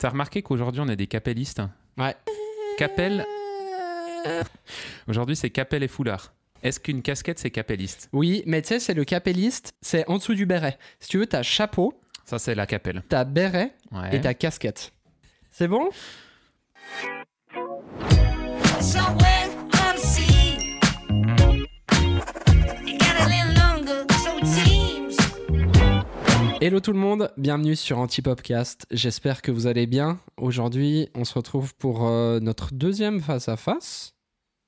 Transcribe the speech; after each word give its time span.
T'as 0.00 0.08
remarqué 0.08 0.40
qu'aujourd'hui 0.42 0.80
on 0.80 0.88
est 0.88 0.96
des 0.96 1.06
capellistes 1.06 1.60
Ouais. 1.98 2.16
Capel. 2.78 3.26
Aujourd'hui 5.08 5.36
c'est 5.36 5.50
capel 5.50 5.82
et 5.82 5.88
foulard. 5.88 6.32
Est-ce 6.62 6.80
qu'une 6.80 7.02
casquette 7.02 7.38
c'est 7.38 7.50
capelliste? 7.50 8.08
Oui, 8.12 8.42
mais 8.46 8.62
tu 8.62 8.68
sais, 8.68 8.80
c'est 8.80 8.94
le 8.94 9.04
capelliste, 9.04 9.72
c'est 9.82 10.08
en 10.08 10.16
dessous 10.16 10.34
du 10.34 10.46
béret. 10.46 10.78
Si 11.00 11.08
tu 11.10 11.18
veux, 11.18 11.26
t'as 11.26 11.42
chapeau, 11.42 12.00
Ça 12.24 12.38
c'est 12.38 12.54
la 12.54 12.66
capelle. 12.66 13.02
t'as 13.08 13.24
béret 13.24 13.74
Ouais. 13.92 14.16
et 14.16 14.20
t'as 14.22 14.32
casquette. 14.34 14.92
C'est 15.50 15.68
bon? 15.68 15.90
Hello 26.62 26.78
tout 26.78 26.92
le 26.92 26.98
monde, 26.98 27.32
bienvenue 27.38 27.74
sur 27.74 27.98
Antipopcast. 27.98 28.84
J'espère 28.90 29.40
que 29.40 29.50
vous 29.50 29.66
allez 29.66 29.86
bien. 29.86 30.20
Aujourd'hui, 30.36 31.08
on 31.14 31.24
se 31.24 31.32
retrouve 31.32 31.74
pour 31.74 32.06
euh, 32.06 32.38
notre 32.38 32.74
deuxième 32.74 33.22
face-à-face. 33.22 34.12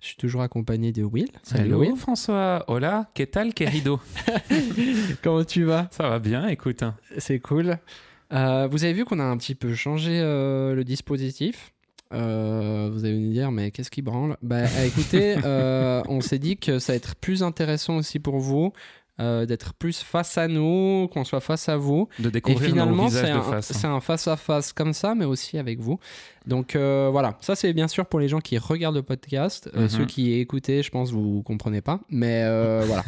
Je 0.01 0.07
suis 0.07 0.17
toujours 0.17 0.41
accompagné 0.41 0.91
de 0.93 1.03
Will. 1.03 1.29
Salut 1.43 1.67
Hello 1.67 1.81
Will. 1.81 1.97
François. 1.97 2.65
Hola, 2.69 3.11
¿qué 3.13 3.27
tal 3.27 3.53
querido 3.53 4.01
Comment 5.23 5.45
tu 5.45 5.65
vas? 5.65 5.89
Ça 5.91 6.09
va 6.09 6.19
bien, 6.19 6.49
écoute. 6.49 6.83
C'est 7.19 7.41
cool. 7.41 7.77
Euh, 8.33 8.67
vous 8.71 8.85
avez 8.85 8.95
vu 8.95 9.05
qu'on 9.05 9.21
a 9.21 9.25
un 9.25 9.37
petit 9.37 9.55
peu 9.55 9.75
changé 9.75 10.19
euh, 10.19 10.75
le 10.75 10.85
dispositif? 10.85 11.75
Euh, 12.13 12.91
vous 12.93 13.05
allez 13.05 13.19
me 13.19 13.33
dire, 13.33 13.51
mais 13.51 13.71
qu'est-ce 13.71 13.91
qui 13.91 14.03
branle? 14.03 14.37
Bah 14.43 14.65
écoutez, 14.85 15.37
euh, 15.45 16.03
on 16.09 16.21
s'est 16.21 16.39
dit 16.39 16.57
que 16.57 16.79
ça 16.79 16.93
va 16.93 16.97
être 16.97 17.17
plus 17.17 17.43
intéressant 17.43 17.97
aussi 17.97 18.19
pour 18.19 18.39
vous. 18.39 18.73
Euh, 19.21 19.45
d'être 19.47 19.75
plus 19.75 20.03
face 20.03 20.39
à 20.39 20.49
nous, 20.49 21.07
qu'on 21.13 21.25
soit 21.25 21.41
face 21.41 21.69
à 21.69 21.77
vous. 21.77 22.09
De 22.19 22.29
Et 22.29 22.31
découvrir 22.31 22.61
nos 22.71 22.75
finalement, 22.83 23.07
visages 23.07 23.27
c'est 23.27 23.31
un, 23.31 23.43
face. 23.43 23.73
c'est 23.73 23.87
un 23.87 24.01
face-à-face 24.01 24.73
comme 24.73 24.93
ça, 24.95 25.15
mais 25.15 25.27
aussi 25.27 25.59
avec 25.59 25.81
vous. 25.81 25.99
Donc 26.47 26.75
euh, 26.77 27.09
voilà, 27.13 27.37
ça 27.41 27.55
c'est 27.55 27.73
bien 27.75 27.89
sûr 27.89 28.07
pour 28.07 28.21
les 28.21 28.29
gens 28.29 28.41
qui 28.41 28.57
regardent 28.59 28.97
le 28.97 29.03
podcast. 29.03 29.71
Euh, 29.77 29.83
Mhm. 29.83 29.89
Ceux 29.91 30.05
qui 30.07 30.33
écoutez, 30.35 30.83
je 30.83 30.91
pense, 30.91 31.11
vous 31.13 31.43
comprenez 31.43 31.83
pas. 31.83 32.01
Mais 32.09 32.43
voilà. 32.87 33.05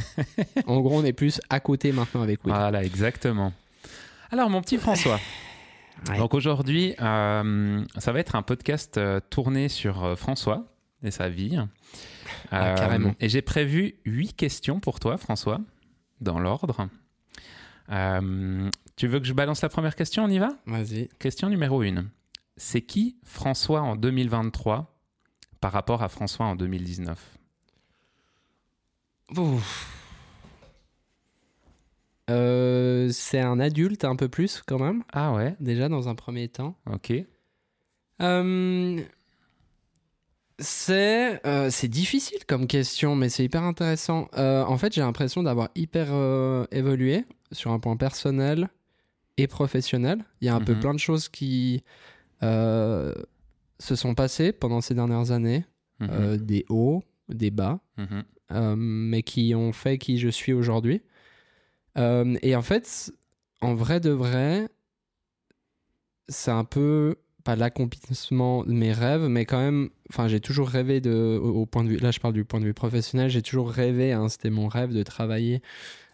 en 0.66 0.80
gros, 0.80 0.98
on 0.98 1.04
est 1.04 1.12
plus 1.14 1.40
à 1.48 1.58
côté 1.60 1.90
maintenant 1.92 2.22
avec 2.22 2.44
Will. 2.44 2.54
Voilà, 2.54 2.84
exactement. 2.84 3.52
Alors 4.30 4.50
mon 4.50 4.60
petit 4.60 4.78
François. 4.78 5.18
Ouais. 6.10 6.18
Donc 6.18 6.34
aujourd'hui, 6.34 6.94
ça 6.98 7.42
va 8.12 8.18
être 8.18 8.34
un 8.34 8.42
podcast 8.42 9.00
tourné 9.30 9.68
sur 9.70 10.18
François 10.18 10.66
et 11.02 11.10
sa 11.10 11.28
vie. 11.30 11.56
Ah, 12.50 12.74
carrément. 12.76 13.14
Et 13.20 13.28
j'ai 13.30 13.40
prévu 13.42 13.94
huit 14.04 14.34
questions 14.34 14.80
pour 14.80 15.00
toi, 15.00 15.16
François, 15.16 15.60
dans 16.24 16.40
l'ordre. 16.40 16.88
Euh, 17.90 18.68
tu 18.96 19.06
veux 19.06 19.20
que 19.20 19.26
je 19.26 19.32
balance 19.34 19.62
la 19.62 19.68
première 19.68 19.94
question 19.94 20.24
On 20.24 20.28
y 20.28 20.38
va? 20.38 20.48
Vas-y. 20.66 21.08
Question 21.18 21.48
numéro 21.48 21.82
1. 21.82 22.04
C'est 22.56 22.82
qui 22.82 23.16
François 23.24 23.82
en 23.82 23.94
2023 23.96 24.98
par 25.60 25.72
rapport 25.72 26.02
à 26.02 26.08
François 26.08 26.46
en 26.46 26.56
2019 26.56 27.18
Ouf. 29.36 29.90
Euh, 32.30 33.10
c'est 33.10 33.40
un 33.40 33.60
adulte 33.60 34.04
un 34.04 34.16
peu 34.16 34.28
plus 34.28 34.62
quand 34.66 34.78
même, 34.78 35.02
Ah 35.12 35.32
ouais, 35.34 35.56
déjà 35.60 35.88
dans 35.88 36.08
un 36.08 36.14
premier 36.14 36.48
temps. 36.48 36.76
ok. 36.90 37.12
Euh, 38.22 39.02
c'est 40.58 41.44
euh, 41.46 41.68
c'est 41.70 41.88
difficile 41.88 42.44
comme 42.46 42.66
question, 42.66 43.16
mais 43.16 43.28
c'est 43.28 43.44
hyper 43.44 43.62
intéressant. 43.62 44.28
Euh, 44.36 44.62
en 44.64 44.78
fait, 44.78 44.92
j'ai 44.92 45.00
l'impression 45.00 45.42
d'avoir 45.42 45.68
hyper 45.74 46.08
euh, 46.10 46.66
évolué 46.70 47.24
sur 47.52 47.72
un 47.72 47.78
point 47.78 47.96
personnel 47.96 48.68
et 49.36 49.46
professionnel. 49.46 50.24
Il 50.40 50.46
y 50.46 50.48
a 50.48 50.54
un 50.54 50.60
peu 50.60 50.74
Mhm. 50.74 50.80
plein 50.80 50.94
de 50.94 50.98
choses 51.00 51.28
qui 51.28 51.82
se 52.42 53.96
sont 53.96 54.14
passées 54.14 54.52
pendant 54.52 54.80
ces 54.82 54.94
dernières 54.94 55.30
années, 55.30 55.64
Mhm, 56.00 56.36
des 56.36 56.66
hauts, 56.68 57.02
des 57.28 57.50
bas. 57.50 57.80
mhm, 57.96 58.76
mais 58.76 59.22
qui 59.22 59.54
ont 59.54 59.72
fait 59.72 59.96
qui 59.98 60.18
je 60.18 60.28
suis 60.28 60.52
aujourd'hui. 60.52 61.02
Et 61.96 62.54
en 62.54 62.62
fait, 62.62 63.12
en 63.60 63.74
vrai 63.74 63.98
de 64.00 64.10
vrai, 64.10 64.68
c'est 66.28 66.50
un 66.50 66.64
peu 66.64 67.16
pas 67.44 67.56
l'accomplissement 67.56 68.64
de 68.64 68.72
mes 68.72 68.92
rêves, 68.92 69.28
mais 69.28 69.44
quand 69.44 69.58
même, 69.60 69.90
enfin, 70.10 70.28
j'ai 70.28 70.40
toujours 70.40 70.68
rêvé 70.68 71.00
de, 71.00 71.38
au, 71.42 71.60
au 71.62 71.66
point 71.66 71.84
de 71.84 71.90
vue, 71.90 71.98
là 71.98 72.10
je 72.10 72.18
parle 72.18 72.34
du 72.34 72.44
point 72.44 72.58
de 72.60 72.64
vue 72.64 72.74
professionnel, 72.74 73.28
j'ai 73.30 73.42
toujours 73.42 73.70
rêvé, 73.70 74.12
hein, 74.12 74.28
c'était 74.28 74.50
mon 74.50 74.66
rêve 74.68 74.92
de 74.94 75.02
travailler 75.02 75.60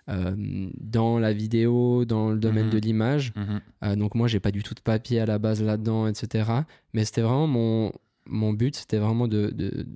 euh, 0.08 0.34
dans 0.80 1.18
la 1.20 1.32
vidéo, 1.32 2.04
dans 2.04 2.30
le 2.30 2.38
domaine 2.38 2.66
Mhm. 2.66 2.72
de 2.72 2.78
l'image. 2.78 3.32
mhm. 3.36 3.60
Euh, 3.84 3.96
donc 3.96 4.14
moi, 4.16 4.26
j'ai 4.26 4.40
pas 4.40 4.50
du 4.50 4.62
tout 4.64 4.74
de 4.74 4.80
papier 4.80 5.20
à 5.20 5.26
la 5.26 5.38
base 5.38 5.62
là-dedans, 5.62 6.08
etc. 6.08 6.50
Mais 6.94 7.04
c'était 7.04 7.20
vraiment 7.22 7.46
mon, 7.46 7.92
mon 8.26 8.52
but, 8.52 8.74
c'était 8.74 8.98
vraiment 8.98 9.28
de, 9.28 9.50
de, 9.50 9.86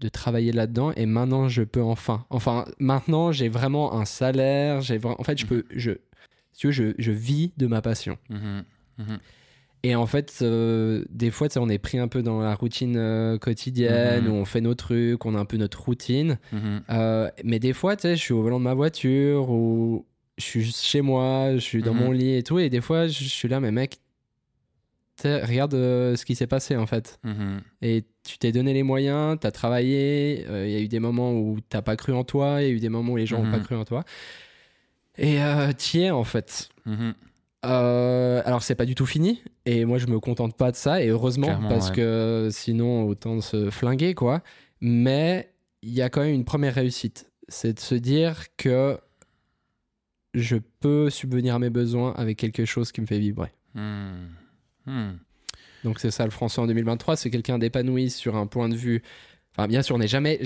de 0.00 0.08
travailler 0.08 0.52
là-dedans. 0.52 0.92
Et 0.96 1.04
maintenant, 1.06 1.48
je 1.48 1.62
peux 1.64 1.82
enfin. 1.82 2.24
Enfin, 2.30 2.64
maintenant, 2.78 3.30
j'ai 3.30 3.48
vraiment 3.50 3.92
un 3.94 4.06
salaire. 4.06 4.80
J'ai 4.80 4.98
En 5.04 5.22
fait, 5.22 5.36
je 5.38 5.44
Mhm. 5.44 5.48
peux... 5.48 5.64
Je, 5.74 5.92
si 6.52 6.60
tu 6.60 6.66
veux, 6.68 6.72
je, 6.72 6.94
je 6.98 7.12
vis 7.12 7.52
de 7.58 7.66
ma 7.66 7.82
passion. 7.82 8.16
Et 9.88 9.94
en 9.94 10.06
fait, 10.06 10.38
euh, 10.42 11.04
des 11.10 11.30
fois, 11.30 11.48
tu 11.48 11.58
on 11.58 11.68
est 11.68 11.78
pris 11.78 11.98
un 11.98 12.08
peu 12.08 12.20
dans 12.22 12.40
la 12.40 12.54
routine 12.56 12.96
euh, 12.96 13.38
quotidienne, 13.38 14.24
Mhm. 14.24 14.30
où 14.32 14.34
on 14.34 14.44
fait 14.44 14.60
nos 14.60 14.74
trucs, 14.74 15.24
on 15.24 15.34
a 15.36 15.38
un 15.38 15.44
peu 15.44 15.58
notre 15.58 15.80
routine. 15.84 16.38
Mhm. 16.52 16.82
Euh, 16.90 17.30
mais 17.44 17.60
des 17.60 17.72
fois, 17.72 17.94
tu 17.94 18.08
je 18.08 18.14
suis 18.16 18.32
au 18.34 18.42
volant 18.42 18.58
de 18.58 18.64
ma 18.64 18.74
voiture 18.74 19.48
ou 19.50 20.04
je 20.38 20.44
suis 20.44 20.64
chez 20.72 21.02
moi, 21.02 21.52
je 21.54 21.58
suis 21.60 21.82
dans 21.82 21.94
Mhm. 21.94 22.00
mon 22.04 22.10
lit 22.10 22.34
et 22.34 22.42
tout. 22.42 22.58
Et 22.58 22.68
des 22.68 22.80
fois, 22.80 23.06
je 23.06 23.24
suis 23.24 23.48
là, 23.48 23.60
mais 23.60 23.70
mec, 23.70 23.98
tu 25.22 25.28
regarde 25.28 25.72
ce 25.72 26.24
qui 26.24 26.34
s'est 26.34 26.46
passé 26.48 26.74
en 26.76 26.86
fait. 26.86 27.18
Et 27.80 28.04
tu 28.24 28.38
t'es 28.38 28.50
donné 28.52 28.72
les 28.74 28.82
moyens, 28.82 29.38
tu 29.40 29.46
as 29.46 29.52
travaillé. 29.52 30.44
Il 30.64 30.70
y 30.70 30.76
a 30.76 30.80
eu 30.80 30.88
des 30.88 31.00
moments 31.00 31.32
où 31.32 31.58
t'as 31.68 31.80
pas 31.82 31.94
cru 31.96 32.12
en 32.12 32.24
toi, 32.24 32.60
il 32.60 32.64
y 32.66 32.70
a 32.70 32.72
eu 32.74 32.80
des 32.80 32.88
moments 32.88 33.12
où 33.12 33.16
les 33.16 33.26
gens 33.26 33.40
n'ont 33.42 33.50
pas 33.52 33.60
cru 33.60 33.76
en 33.76 33.84
toi. 33.84 34.02
Et 35.16 35.40
euh, 35.42 35.72
t'y 35.72 36.00
es 36.00 36.10
en 36.10 36.24
fait. 36.24 36.68
Euh, 37.66 38.42
alors 38.44 38.62
c'est 38.62 38.74
pas 38.74 38.84
du 38.86 38.94
tout 38.94 39.06
fini 39.06 39.42
et 39.64 39.84
moi 39.84 39.98
je 39.98 40.06
me 40.06 40.20
contente 40.20 40.56
pas 40.56 40.70
de 40.70 40.76
ça 40.76 41.02
et 41.02 41.08
heureusement 41.08 41.46
Clairement, 41.48 41.68
parce 41.68 41.88
ouais. 41.90 41.96
que 41.96 42.48
sinon 42.52 43.04
autant 43.04 43.40
se 43.40 43.70
flinguer 43.70 44.14
quoi. 44.14 44.42
Mais 44.80 45.52
il 45.82 45.92
y 45.92 46.02
a 46.02 46.08
quand 46.10 46.20
même 46.22 46.34
une 46.34 46.44
première 46.44 46.74
réussite, 46.74 47.30
c'est 47.48 47.74
de 47.74 47.80
se 47.80 47.94
dire 47.94 48.44
que 48.56 48.98
je 50.34 50.56
peux 50.80 51.08
subvenir 51.10 51.54
à 51.54 51.58
mes 51.58 51.70
besoins 51.70 52.12
avec 52.16 52.36
quelque 52.38 52.64
chose 52.64 52.92
qui 52.92 53.00
me 53.00 53.06
fait 53.06 53.18
vibrer. 53.18 53.52
Mhm. 53.74 54.28
Mhm. 54.86 55.18
Donc 55.84 56.00
c'est 56.00 56.10
ça 56.10 56.24
le 56.24 56.30
François 56.30 56.64
en 56.64 56.66
2023, 56.66 57.16
c'est 57.16 57.30
quelqu'un 57.30 57.58
d'épanoui 57.58 58.10
sur 58.10 58.36
un 58.36 58.46
point 58.46 58.68
de 58.68 58.74
vue. 58.76 59.02
Enfin 59.52 59.66
bien 59.68 59.82
sûr 59.82 59.94
on 59.96 59.98
n'est 59.98 60.08
jamais. 60.08 60.40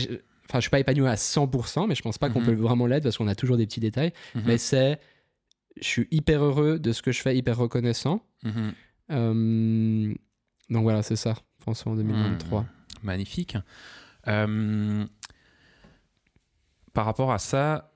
Enfin 0.48 0.58
je 0.58 0.62
suis 0.62 0.70
pas 0.70 0.80
épanoui 0.80 1.06
à 1.08 1.14
100%, 1.16 1.86
mais 1.86 1.94
je 1.94 2.02
pense 2.02 2.18
pas 2.18 2.28
qu'on 2.30 2.40
Mhm. 2.40 2.46
peut 2.46 2.54
vraiment 2.54 2.86
l'être 2.86 3.02
parce 3.04 3.16
qu'on 3.18 3.28
a 3.28 3.34
toujours 3.34 3.56
des 3.56 3.66
petits 3.66 3.80
détails. 3.80 4.12
Mhm. 4.34 4.42
Mais 4.46 4.58
c'est, 4.58 4.98
je 5.76 5.86
suis 5.86 6.08
hyper 6.10 6.42
heureux 6.44 6.78
de 6.78 6.92
ce 6.92 7.02
que 7.02 7.12
je 7.12 7.20
fais, 7.20 7.36
hyper 7.36 7.56
reconnaissant. 7.56 8.24
Mhm. 8.42 8.72
Euh, 9.10 10.14
donc 10.68 10.82
voilà, 10.82 11.02
c'est 11.02 11.16
ça, 11.16 11.34
François 11.60 11.92
en 11.92 11.96
2023. 11.96 12.62
Mmh, 12.62 12.66
magnifique. 13.02 13.56
Euh, 14.28 15.04
par 16.92 17.04
rapport 17.04 17.32
à 17.32 17.38
ça 17.38 17.92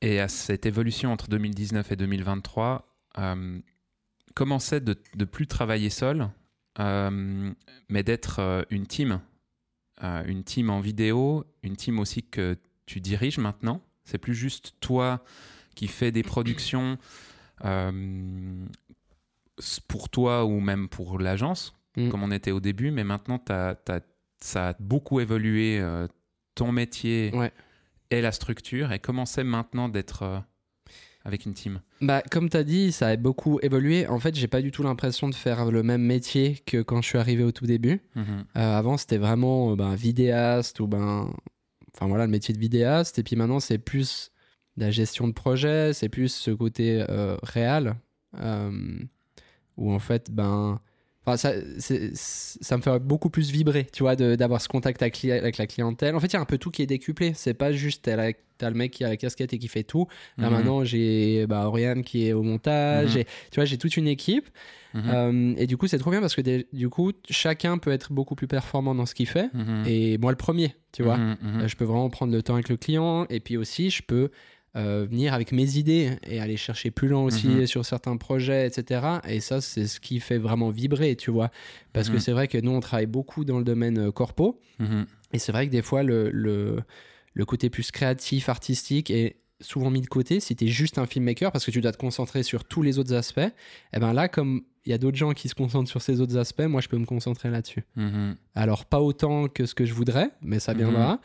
et 0.00 0.20
à 0.20 0.28
cette 0.28 0.66
évolution 0.66 1.12
entre 1.12 1.28
2019 1.28 1.92
et 1.92 1.96
2023, 1.96 2.96
euh, 3.18 3.60
comment 4.34 4.58
c'est 4.58 4.82
de 4.82 4.96
ne 5.16 5.24
plus 5.24 5.46
travailler 5.46 5.90
seul, 5.90 6.28
mais 6.78 8.02
d'être 8.02 8.66
une 8.70 8.86
team 8.86 9.20
Une 10.02 10.44
team 10.44 10.70
en 10.70 10.80
vidéo, 10.80 11.44
une 11.62 11.76
team 11.76 11.98
aussi 11.98 12.22
que 12.22 12.58
tu 12.86 13.00
diriges 13.00 13.38
maintenant? 13.38 13.80
C'est 14.04 14.18
plus 14.18 14.34
juste 14.34 14.74
toi 14.80 15.24
qui 15.74 15.88
fais 15.88 16.12
des 16.12 16.22
productions 16.22 16.96
euh, 17.64 18.64
pour 19.88 20.08
toi 20.08 20.44
ou 20.44 20.60
même 20.60 20.88
pour 20.88 21.18
l'agence, 21.18 21.74
Mm. 21.96 22.08
comme 22.08 22.22
on 22.24 22.30
était 22.32 22.50
au 22.50 22.58
début, 22.60 22.90
mais 22.90 23.04
maintenant 23.04 23.40
ça 24.40 24.68
a 24.68 24.74
beaucoup 24.80 25.20
évolué, 25.20 25.78
euh, 25.80 26.08
ton 26.56 26.72
métier 26.72 27.30
Ouais. 27.34 27.52
et 28.10 28.20
la 28.20 28.32
structure, 28.32 28.90
et 28.92 28.98
comment 28.98 29.26
c'est 29.26 29.44
maintenant 29.44 29.88
d'être 29.88 30.22
euh, 30.24 30.38
avec 31.24 31.46
une 31.46 31.54
team? 31.54 31.80
Bah, 32.00 32.20
comme 32.32 32.50
tu 32.50 32.56
as 32.56 32.64
dit, 32.64 32.90
ça 32.90 33.06
a 33.08 33.16
beaucoup 33.16 33.60
évolué. 33.62 34.06
En 34.08 34.18
fait, 34.18 34.34
j'ai 34.34 34.48
pas 34.48 34.60
du 34.60 34.72
tout 34.72 34.82
l'impression 34.82 35.28
de 35.28 35.34
faire 35.36 35.70
le 35.70 35.82
même 35.84 36.02
métier 36.02 36.56
que 36.66 36.82
quand 36.82 37.00
je 37.00 37.08
suis 37.08 37.18
arrivé 37.18 37.44
au 37.44 37.52
tout 37.52 37.64
début. 37.66 38.00
Mhm. 38.16 38.44
Euh, 38.56 38.78
avant, 38.78 38.96
c'était 38.96 39.16
vraiment 39.18 39.74
ben, 39.76 39.94
vidéaste 39.94 40.80
ou 40.80 40.86
ben. 40.88 41.32
Enfin 41.94 42.08
voilà, 42.08 42.26
le 42.26 42.30
métier 42.32 42.52
de 42.52 42.58
vidéaste. 42.58 43.18
Et 43.20 43.22
puis 43.22 43.36
maintenant, 43.36 43.60
c'est 43.60 43.78
plus 43.78 44.32
la 44.76 44.90
gestion 44.90 45.28
de 45.28 45.32
projet, 45.32 45.92
c'est 45.92 46.08
plus 46.08 46.28
ce 46.34 46.50
côté 46.50 47.04
euh, 47.08 47.36
réel. 47.42 47.94
euh, 48.40 48.70
où 49.76 49.92
en 49.92 49.98
fait, 49.98 50.30
ben. 50.30 50.80
Ça, 51.38 51.54
ça 51.78 52.76
me 52.76 52.82
fait 52.82 52.98
beaucoup 52.98 53.30
plus 53.30 53.50
vibrer, 53.50 53.86
tu 53.90 54.02
vois, 54.02 54.14
de- 54.14 54.34
d'avoir 54.34 54.60
ce 54.60 54.68
contact 54.68 55.00
avec, 55.00 55.22
la 55.56 55.66
clientèle. 55.66 56.14
En 56.14 56.20
fait, 56.20 56.26
il 56.26 56.32
y 56.34 56.36
a 56.36 56.40
un 56.40 56.44
peu 56.44 56.58
tout 56.58 56.70
qui 56.70 56.82
est 56.82 56.86
décuplé. 56.86 57.32
C'est 57.34 57.54
pas 57.54 57.72
juste 57.72 58.04
t'as, 58.04 58.68
le 58.70 58.76
mec 58.76 58.92
qui 58.92 59.04
a 59.04 59.08
la 59.08 59.16
casquette 59.16 59.54
et 59.54 59.58
qui 59.58 59.68
fait 59.68 59.84
tout. 59.84 60.06
Là, 60.36 60.50
Mhm. 60.50 60.52
maintenant, 60.56 60.84
j'ai 60.84 61.46
bah, 61.46 61.66
Oriane 61.66 62.02
qui 62.02 62.26
est 62.28 62.34
au 62.34 62.42
montage. 62.42 63.06
Mhm. 63.06 63.12
j'ai- 63.14 63.24
tu 63.24 63.54
vois, 63.56 63.64
j'ai 63.64 63.78
toute 63.78 63.96
une 63.96 64.06
équipe. 64.06 64.48
Mhm. 64.92 65.02
Euh, 65.08 65.54
et 65.56 65.66
du 65.66 65.78
coup, 65.78 65.86
c'est 65.86 65.96
trop 65.98 66.10
bien 66.10 66.20
parce 66.20 66.34
que 66.34 66.42
des- 66.42 66.66
du 66.74 66.90
coup, 66.90 67.12
chacun 67.30 67.78
peut 67.78 67.90
être 67.90 68.12
beaucoup 68.12 68.34
plus 68.34 68.46
performant 68.46 68.94
dans 68.94 69.06
ce 69.06 69.14
qu'il 69.14 69.26
fait. 69.26 69.48
Et 69.86 70.18
moi, 70.18 70.30
le 70.30 70.36
premier, 70.36 70.74
tu 70.92 71.02
vois. 71.02 71.18
Je 71.66 71.74
peux 71.74 71.84
vraiment 71.86 72.10
prendre 72.10 72.34
le 72.34 72.42
temps 72.42 72.54
avec 72.54 72.68
le 72.68 72.76
client. 72.76 73.24
Et 73.30 73.40
puis 73.40 73.56
aussi, 73.56 73.88
je 73.88 74.02
peux 74.02 74.30
euh, 74.76 75.06
venir 75.08 75.34
avec 75.34 75.52
mes 75.52 75.76
idées 75.76 76.18
et 76.26 76.40
aller 76.40 76.56
chercher 76.56 76.90
plus 76.90 77.08
loin 77.08 77.22
aussi 77.22 77.46
Mhm. 77.46 77.66
sur 77.66 77.84
certains 77.84 78.16
projets, 78.16 78.66
etc. 78.66 79.20
Et 79.28 79.40
ça, 79.40 79.60
c'est 79.60 79.86
ce 79.86 80.00
qui 80.00 80.18
fait 80.20 80.38
vraiment 80.38 80.70
vibrer, 80.70 81.14
tu 81.16 81.30
vois. 81.30 81.50
Parce 81.92 82.08
que 82.08 82.14
Mhm. 82.14 82.20
c'est 82.20 82.32
vrai 82.32 82.48
que 82.48 82.58
nous, 82.58 82.72
on 82.72 82.80
travaille 82.80 83.06
beaucoup 83.06 83.44
dans 83.44 83.58
le 83.58 83.64
domaine 83.64 83.98
euh, 83.98 84.10
corpo. 84.10 84.60
Mhm. 84.80 85.06
Et 85.32 85.38
c'est 85.38 85.52
vrai 85.52 85.66
que 85.66 85.72
des 85.72 85.82
fois, 85.82 86.02
le, 86.02 86.30
le, 86.30 86.78
le 87.34 87.44
côté 87.44 87.70
plus 87.70 87.90
créatif, 87.90 88.48
artistique 88.48 89.10
est 89.10 89.36
souvent 89.60 89.90
mis 89.90 90.00
de 90.00 90.06
côté 90.08 90.40
si 90.40 90.56
tu 90.56 90.64
es 90.64 90.68
juste 90.68 90.98
un 90.98 91.06
filmmaker 91.06 91.52
parce 91.52 91.64
que 91.64 91.70
tu 91.70 91.80
dois 91.80 91.92
te 91.92 91.96
concentrer 91.96 92.42
sur 92.42 92.64
tous 92.64 92.82
les 92.82 92.98
autres 92.98 93.14
aspects. 93.14 93.40
Et 93.92 93.98
ben 94.00 94.12
là, 94.12 94.28
comme 94.28 94.62
il 94.84 94.90
y 94.90 94.92
a 94.92 94.98
d'autres 94.98 95.16
gens 95.16 95.32
qui 95.32 95.48
se 95.48 95.54
concentrent 95.54 95.88
sur 95.88 96.02
ces 96.02 96.20
autres 96.20 96.36
aspects, 96.36 96.62
moi, 96.64 96.80
je 96.82 96.88
peux 96.88 96.98
me 96.98 97.06
concentrer 97.06 97.48
là-dessus. 97.48 97.84
Alors, 98.54 98.84
pas 98.84 99.00
autant 99.00 99.48
que 99.48 99.64
ce 99.64 99.74
que 99.74 99.86
je 99.86 99.94
voudrais, 99.94 100.30
mais 100.42 100.58
ça 100.58 100.74
viendra. 100.74 101.20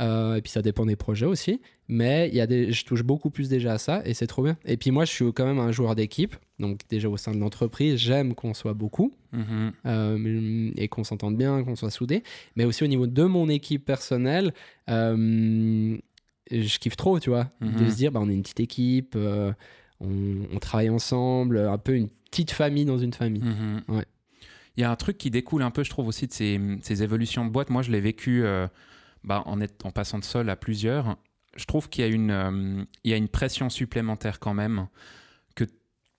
Euh, 0.00 0.36
et 0.36 0.40
puis, 0.42 0.50
ça 0.50 0.62
dépend 0.62 0.86
des 0.86 0.96
projets 0.96 1.26
aussi. 1.26 1.60
Mais 1.88 2.28
il 2.28 2.34
y 2.34 2.40
a 2.40 2.46
des, 2.46 2.72
je 2.72 2.84
touche 2.84 3.02
beaucoup 3.02 3.28
plus 3.30 3.48
déjà 3.48 3.74
à 3.74 3.78
ça 3.78 4.00
et 4.06 4.14
c'est 4.14 4.26
trop 4.26 4.42
bien. 4.42 4.56
Et 4.64 4.76
puis, 4.76 4.90
moi, 4.90 5.04
je 5.04 5.10
suis 5.10 5.32
quand 5.32 5.44
même 5.44 5.58
un 5.58 5.72
joueur 5.72 5.94
d'équipe. 5.94 6.36
Donc, 6.58 6.80
déjà 6.88 7.08
au 7.08 7.16
sein 7.16 7.32
de 7.32 7.38
l'entreprise, 7.38 7.96
j'aime 7.96 8.34
qu'on 8.34 8.54
soit 8.54 8.74
beaucoup 8.74 9.12
Mhm. 9.32 9.72
euh, 9.86 10.70
et 10.76 10.88
qu'on 10.88 11.04
s'entende 11.04 11.36
bien, 11.36 11.62
qu'on 11.64 11.76
soit 11.76 11.90
soudés. 11.90 12.22
Mais 12.56 12.64
aussi 12.64 12.82
au 12.82 12.86
niveau 12.86 13.06
de 13.06 13.24
mon 13.24 13.48
équipe 13.48 13.84
personnelle, 13.84 14.52
euh, 14.88 15.96
je 16.50 16.78
kiffe 16.78 16.96
trop, 16.96 17.20
tu 17.20 17.30
vois, 17.30 17.50
de 17.60 17.66
Mhm. 17.84 17.90
se 17.90 17.96
dire, 17.96 18.10
bah, 18.12 18.20
on 18.22 18.28
est 18.28 18.34
une 18.34 18.42
petite 18.42 18.60
équipe, 18.60 19.16
on, 19.16 19.54
on 20.00 20.58
travaille 20.60 20.90
ensemble, 20.90 21.58
un 21.58 21.78
peu 21.78 21.94
une 21.94 22.08
petite 22.30 22.50
famille 22.52 22.84
dans 22.84 22.98
une 22.98 23.12
famille. 23.12 23.42
Mhm. 23.42 23.82
Ouais. 23.88 24.04
Il 24.76 24.80
y 24.80 24.84
a 24.84 24.90
un 24.90 24.96
truc 24.96 25.18
qui 25.18 25.30
découle 25.30 25.62
un 25.62 25.70
peu, 25.70 25.82
je 25.84 25.90
trouve, 25.90 26.06
aussi 26.08 26.26
de 26.26 26.32
ces, 26.32 26.58
ces 26.82 27.02
évolutions 27.02 27.44
de 27.44 27.50
boîte. 27.50 27.70
Moi, 27.70 27.82
je 27.82 27.90
l'ai 27.90 28.00
vécu 28.00 28.44
bah, 29.24 29.42
en, 29.46 29.60
est- 29.60 29.84
en 29.84 29.90
passant 29.90 30.18
de 30.18 30.24
seul 30.24 30.48
à 30.50 30.56
plusieurs. 30.56 31.16
Je 31.56 31.64
trouve 31.64 31.88
qu'il 31.88 32.04
y, 32.04 32.08
a 32.08 32.10
une, 32.10 32.30
euh, 32.30 32.84
il 33.04 33.10
y 33.10 33.14
a 33.14 33.16
une 33.16 33.28
pression 33.28 33.68
supplémentaire 33.70 34.38
quand 34.38 34.54
même, 34.54 34.86
que, 35.56 35.64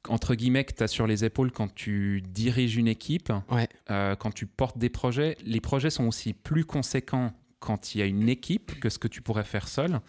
entre 0.10 0.36
guillemets, 0.36 0.66
que 0.66 0.74
tu 0.74 0.84
as 0.84 0.88
sur 0.88 1.08
les 1.08 1.24
épaules 1.24 1.52
quand 1.52 1.74
tu 1.74 2.22
diriges 2.22 2.76
une 2.76 2.88
équipe, 2.90 3.32
Ouais. 3.50 3.70
euh, 3.90 4.16
quand 4.16 4.32
tu 4.32 4.46
portes 4.46 4.78
des 4.78 4.90
projets. 4.90 5.38
Les 5.46 5.62
projets 5.62 5.90
sont 5.90 6.06
aussi 6.08 6.34
plus 6.34 6.66
conséquents 6.66 7.32
quand 7.60 7.96
il 7.96 8.00
y 8.00 8.02
a 8.02 8.06
une 8.08 8.28
équipe 8.28 8.80
que 8.80 8.90
ce 8.90 8.98
que 9.00 9.08
tu 9.08 9.22
pourrais 9.22 9.44
faire 9.46 9.68
seul. 9.68 10.02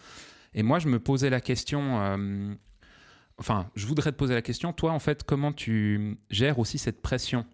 Et 0.54 0.62
moi, 0.62 0.78
je 0.78 0.88
me 0.88 0.98
posais 0.98 1.30
la 1.30 1.40
question. 1.40 2.00
euh, 2.02 2.54
enfin, 3.38 3.70
je 3.76 3.86
voudrais 3.86 4.10
te 4.12 4.16
poser 4.16 4.34
la 4.34 4.42
question. 4.42 4.72
Toi, 4.72 4.90
en 4.92 4.98
fait, 4.98 5.22
comment 5.22 5.52
tu 5.52 6.16
gères 6.30 6.58
aussi 6.58 6.78
cette 6.78 7.00
pression 7.00 7.46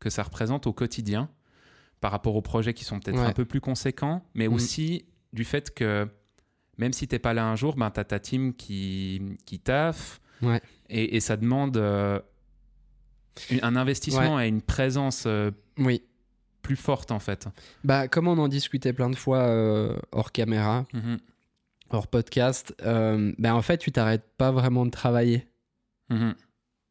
que 0.00 0.08
ça 0.10 0.22
représente 0.22 0.66
au 0.68 0.72
quotidien 0.72 1.28
par 2.00 2.10
rapport 2.12 2.36
aux 2.36 2.42
projets 2.42 2.74
qui 2.74 2.84
sont 2.84 3.00
peut-être 3.00 3.18
Ouais. 3.18 3.24
un 3.26 3.32
peu 3.32 3.44
plus 3.44 3.60
conséquents, 3.60 4.24
mais 4.34 4.48
Mm. 4.48 4.52
aussi 4.52 5.04
du 5.32 5.44
fait 5.44 5.74
que 5.74 6.08
même 6.78 6.92
si 6.92 7.08
t'es 7.08 7.18
pas 7.18 7.34
là 7.34 7.44
un 7.46 7.56
jour, 7.56 7.74
ben, 7.76 7.90
tu 7.90 7.98
as 8.00 8.04
ta 8.04 8.18
team 8.20 8.54
qui, 8.54 9.20
qui 9.46 9.58
taffe 9.58 10.20
Ouais. 10.42 10.60
et, 10.88 11.16
et 11.16 11.20
ça 11.20 11.36
demande 11.36 11.76
euh, 11.76 12.20
un 13.62 13.76
investissement 13.76 14.40
et 14.40 14.48
une 14.48 14.62
présence 14.62 15.24
euh, 15.26 15.50
Oui. 15.78 16.02
plus 16.62 16.76
forte 16.76 17.10
en 17.10 17.18
fait. 17.18 17.48
Bah, 17.84 18.08
comme 18.08 18.28
on 18.28 18.38
en 18.38 18.48
discutait 18.48 18.92
plein 18.92 19.10
de 19.10 19.16
fois 19.16 19.38
euh, 19.38 19.96
hors 20.12 20.32
caméra, 20.32 20.86
Mhm. 20.92 21.18
hors 21.90 22.06
podcast, 22.06 22.74
ben 22.84 23.52
en 23.54 23.62
fait, 23.62 23.78
tu 23.78 23.90
t'arrêtes 23.92 24.28
pas 24.36 24.50
vraiment 24.52 24.84
de 24.86 24.90
travailler. 24.90 25.46
Mhm. 26.10 26.34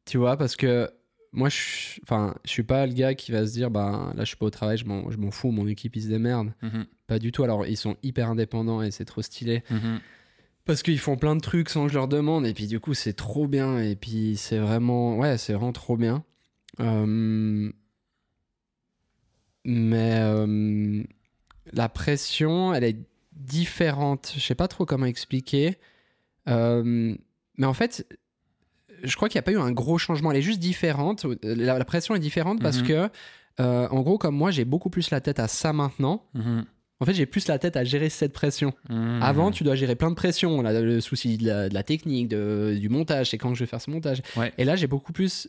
Tu 0.06 0.18
vois, 0.18 0.38
parce 0.38 0.56
que 0.56 0.90
moi, 1.34 1.50
je 1.50 1.56
suis- 1.56 2.02
enfin, 2.04 2.36
je 2.46 2.50
suis 2.52 2.64
pas 2.64 2.86
le 2.88 2.94
gars 2.94 3.14
qui 3.16 3.32
va 3.32 3.46
se 3.46 3.52
dire, 3.54 3.70
bah 3.72 4.12
là, 4.16 4.24
je 4.24 4.28
suis 4.30 4.38
pas 4.38 4.46
au 4.46 4.50
travail, 4.50 4.78
je 4.78 4.86
m'en 4.86 5.10
je 5.12 5.18
m'en 5.18 5.32
fous, 5.32 5.52
mon 5.52 5.68
équipe, 5.68 5.96
ils 5.96 6.04
se 6.04 6.08
démerdent. 6.08 6.54
Mhm. 6.62 6.86
Pas 7.08 7.20
du 7.20 7.32
tout. 7.32 7.44
Alors, 7.44 7.66
ils 7.66 7.78
sont 7.78 7.96
hyper 8.04 8.30
indépendants 8.30 8.82
et 8.82 8.92
c'est 8.92 9.06
trop 9.06 9.22
stylé. 9.22 9.64
Mhm. 9.70 10.00
Parce 10.66 10.84
qu'ils 10.84 11.00
font 11.00 11.16
plein 11.16 11.36
de 11.36 11.42
trucs 11.42 11.70
sans 11.70 11.84
que 11.86 11.90
je 11.90 11.94
leur 11.98 12.08
demande. 12.10 12.46
Et 12.46 12.54
puis, 12.54 12.68
du 12.68 12.80
coup, 12.80 12.94
c'est 12.94 13.14
trop 13.14 13.48
bien. 13.48 13.80
Et 13.80 13.96
puis, 13.96 14.36
c'est 14.38 14.58
vraiment, 14.60 15.18
ouais, 15.18 15.38
c'est 15.38 15.54
vraiment 15.54 15.72
trop 15.74 15.96
bien. 15.98 16.24
Euh, 16.82 17.72
Mais 19.66 20.20
euh, 20.22 21.04
la 21.74 21.90
pression, 21.90 22.74
elle 22.74 22.84
est 22.84 22.98
différente. 23.34 24.34
Je 24.36 24.40
sais 24.40 24.56
pas 24.56 24.68
trop 24.68 24.86
comment 24.86 25.06
expliquer. 25.06 25.78
Euh, 26.48 27.16
Mais 27.58 27.66
en 27.66 27.74
fait, 27.74 28.08
je 29.04 29.16
crois 29.16 29.30
qu'il 29.30 29.38
n'y 29.38 29.40
a 29.40 29.44
pas 29.44 29.52
eu 29.52 29.60
un 29.60 29.72
gros 29.72 29.98
changement. 29.98 30.32
Elle 30.32 30.38
est 30.38 30.42
juste 30.42 30.60
différente. 30.60 31.26
La, 31.44 31.78
la 31.78 31.86
pression 31.86 32.16
est 32.16 32.20
différente 32.20 32.62
parce 32.62 32.80
Mhm. 32.82 32.88
que, 32.88 33.10
euh, 33.60 33.88
en 33.90 34.02
gros, 34.02 34.18
comme 34.18 34.36
moi, 34.36 34.52
j'ai 34.52 34.66
beaucoup 34.66 34.90
plus 34.90 35.10
la 35.12 35.22
tête 35.22 35.40
à 35.40 35.48
ça 35.48 35.74
maintenant. 35.74 36.24
Mhm. 36.34 36.66
En 37.00 37.06
fait, 37.06 37.14
j'ai 37.14 37.28
plus 37.28 37.48
la 37.48 37.60
tête 37.60 37.78
à 37.78 37.84
gérer 37.84 38.10
cette 38.10 38.34
pression. 38.34 38.74
Mhm. 38.90 39.20
Avant, 39.22 39.52
tu 39.52 39.64
dois 39.64 39.76
gérer 39.76 39.96
plein 39.96 40.10
de 40.10 40.16
pression. 40.16 40.62
Là, 40.64 40.80
le 40.82 41.00
souci 41.00 41.38
de 41.38 41.46
la, 41.48 41.70
de 41.70 41.74
la 41.74 41.84
technique, 41.84 42.28
de- 42.28 42.76
du 42.80 42.90
montage, 42.90 43.30
c'est 43.30 43.38
quand 43.38 43.54
je 43.54 43.60
vais 43.60 43.68
faire 43.68 43.82
ce 43.82 43.92
montage. 43.92 44.22
Ouais. 44.36 44.52
Et 44.58 44.64
là, 44.66 44.76
j'ai 44.76 44.88
beaucoup 44.88 45.14
plus 45.14 45.48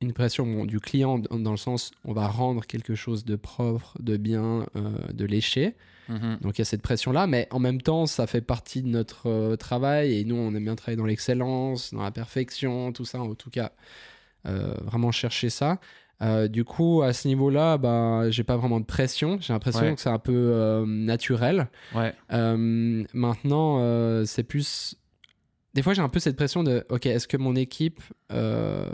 une 0.00 0.12
pression 0.12 0.46
bon, 0.46 0.64
du 0.64 0.80
client 0.80 1.18
dans, 1.18 1.50
le 1.50 1.56
sens 1.56 1.90
on 2.04 2.12
va 2.12 2.28
rendre 2.28 2.64
quelque 2.64 2.94
chose 2.94 3.24
de 3.24 3.36
propre, 3.36 3.96
de 4.00 4.16
bien, 4.16 4.66
euh, 4.76 4.90
de 5.12 5.24
léché. 5.24 5.74
Mhm. 6.08 6.38
Donc 6.40 6.56
il 6.56 6.60
y 6.60 6.62
a 6.62 6.64
cette 6.64 6.82
pression-là, 6.82 7.26
mais 7.26 7.48
en 7.50 7.58
même 7.58 7.82
temps, 7.82 8.06
ça 8.06 8.26
fait 8.26 8.40
partie 8.40 8.82
de 8.82 8.88
notre 8.88 9.28
euh, 9.28 9.56
travail 9.56 10.18
et 10.18 10.24
nous, 10.24 10.36
on 10.36 10.54
aime 10.54 10.64
bien 10.64 10.76
travailler 10.76 10.96
dans 10.96 11.04
l'excellence, 11.04 11.92
dans 11.92 12.02
la 12.02 12.12
perfection, 12.12 12.92
tout 12.92 13.04
ça, 13.04 13.20
en 13.20 13.34
tout 13.34 13.50
cas, 13.50 13.72
euh, 14.46 14.74
vraiment 14.82 15.10
chercher 15.10 15.50
ça. 15.50 15.78
Du 16.50 16.64
coup, 16.64 17.02
à 17.02 17.12
ce 17.12 17.28
niveau-là, 17.28 17.78
bah, 17.78 18.28
j'ai 18.30 18.42
pas 18.42 18.56
vraiment 18.56 18.80
de 18.80 18.84
pression. 18.84 19.38
J'ai 19.40 19.52
l'impression 19.52 19.82
Ouais. 19.82 19.94
que 19.94 20.00
c'est 20.00 20.08
un 20.08 20.18
peu 20.18 20.84
naturel. 20.84 21.68
Ouais. 21.94 22.12
Maintenant, 22.28 24.24
c'est 24.24 24.42
plus. 24.42 24.96
Des 25.74 25.82
fois, 25.82 25.94
j'ai 25.94 26.02
un 26.02 26.08
peu 26.08 26.18
cette 26.18 26.34
pression 26.34 26.64
de 26.64 26.84
OK, 26.88 27.06
est-ce 27.06 27.28
que 27.28 27.36
mon 27.36 27.54
équipe 27.54 28.00
euh, 28.32 28.84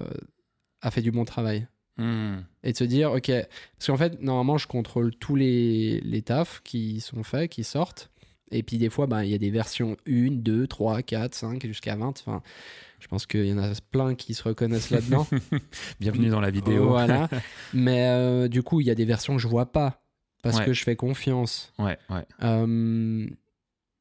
a 0.87 0.91
fait 0.91 1.03
du 1.03 1.11
bon 1.11 1.25
travail 1.25 1.67
Mhm. 1.97 2.45
Et 2.65 2.73
de 2.73 2.77
se 2.77 2.83
dire 2.85 3.13
OK. 3.13 3.31
Parce 3.31 3.87
qu'en 3.87 3.97
fait, 3.97 4.21
normalement, 4.21 4.59
je 4.59 4.67
contrôle 4.67 5.15
tous 5.15 5.37
les, 5.37 6.01
les 6.01 6.23
tafs 6.23 6.61
qui 6.65 7.01
sont 7.01 7.23
faits, 7.23 7.51
qui 7.53 7.63
sortent. 7.63 8.11
Et 8.51 8.65
puis, 8.65 8.79
des 8.79 8.91
fois, 8.91 9.07
bah, 9.07 9.25
il 9.25 9.31
y 9.31 9.35
a 9.35 9.39
des 9.39 9.51
versions 9.51 9.97
1, 10.09 10.33
2, 10.33 10.67
3, 10.67 11.03
4, 11.03 11.35
5, 11.37 11.65
jusqu'à 11.67 11.95
20. 11.95 12.09
Enfin, 12.09 12.43
je 12.99 13.07
pense 13.07 13.27
qu'il 13.27 13.47
y 13.47 13.53
en 13.53 13.59
a 13.59 13.71
plein 13.93 14.17
qui 14.17 14.35
se 14.35 14.43
reconnaissent 14.43 14.91
là-dedans. 14.91 15.27
Bienvenue 16.01 16.31
dans 16.31 16.41
la 16.41 16.51
vidéo. 16.51 16.89
Voilà. 16.89 17.29
Mais 17.73 18.07
euh, 18.09 18.49
du 18.49 18.65
coup, 18.65 18.81
il 18.81 18.89
y 18.89 18.91
a 18.91 18.95
des 18.97 19.05
versions 19.05 19.37
que 19.37 19.43
je 19.43 19.47
vois 19.49 19.71
pas. 19.71 20.03
Parce 20.43 20.59
Ouais. 20.59 20.65
que 20.67 20.73
je 20.73 20.83
fais 20.83 20.97
confiance. 20.97 21.73
Ouais, 21.79 21.97
ouais. 22.11 22.27
Euh, 22.43 23.27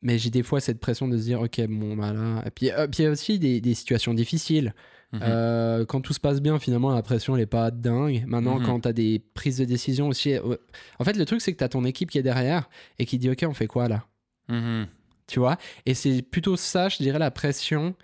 mais 0.02 0.18
j'ai 0.18 0.30
des 0.32 0.44
fois 0.44 0.60
cette 0.60 0.80
pression 0.80 1.08
de 1.08 1.18
se 1.18 1.24
dire, 1.24 1.40
ok, 1.42 1.62
bon, 1.70 1.96
bah 1.96 2.12
là. 2.12 2.44
Et 2.46 2.50
puis, 2.52 2.70
euh, 2.72 2.88
puis 2.88 3.04
il 3.04 3.06
y 3.06 3.08
a 3.08 3.12
aussi 3.12 3.40
des, 3.40 3.62
des 3.62 3.74
situations 3.76 4.14
difficiles. 4.14 4.74
Mhm. 5.14 5.20
Euh, 5.24 5.86
quand 5.86 6.02
tout 6.02 6.12
se 6.14 6.20
passe 6.20 6.42
bien, 6.42 6.58
finalement, 6.60 6.92
la 6.92 7.02
pression, 7.04 7.36
elle 7.36 7.44
est 7.44 7.46
pas 7.46 7.70
dingue. 7.72 8.24
Maintenant, 8.28 8.60
Mhm. 8.60 8.66
quand 8.66 8.80
tu 8.82 8.88
as 8.88 8.94
des 8.94 9.22
prises 9.36 9.60
de 9.60 9.66
décision 9.66 10.08
aussi. 10.08 10.34
euh, 10.34 10.56
En 11.00 11.04
fait, 11.04 11.16
le 11.16 11.24
truc, 11.26 11.40
c'est 11.40 11.54
que 11.54 11.58
tu 11.60 11.64
as 11.64 11.70
ton 11.70 11.86
équipe 11.86 12.10
qui 12.10 12.18
est 12.18 12.24
derrière 12.24 12.68
et 13.00 13.06
qui 13.06 13.18
dit, 13.20 13.30
ok, 13.30 13.46
on 13.48 13.54
fait 13.54 13.68
quoi 13.68 13.88
là? 13.88 14.06
Mhm. 14.50 14.88
Tu 15.28 15.40
vois? 15.40 15.58
Et 15.86 15.94
c'est 15.94 16.22
plutôt 16.24 16.56
ça, 16.58 16.90
je 16.90 16.98
dirais, 16.98 17.20
la 17.20 17.32
pression 17.32 17.96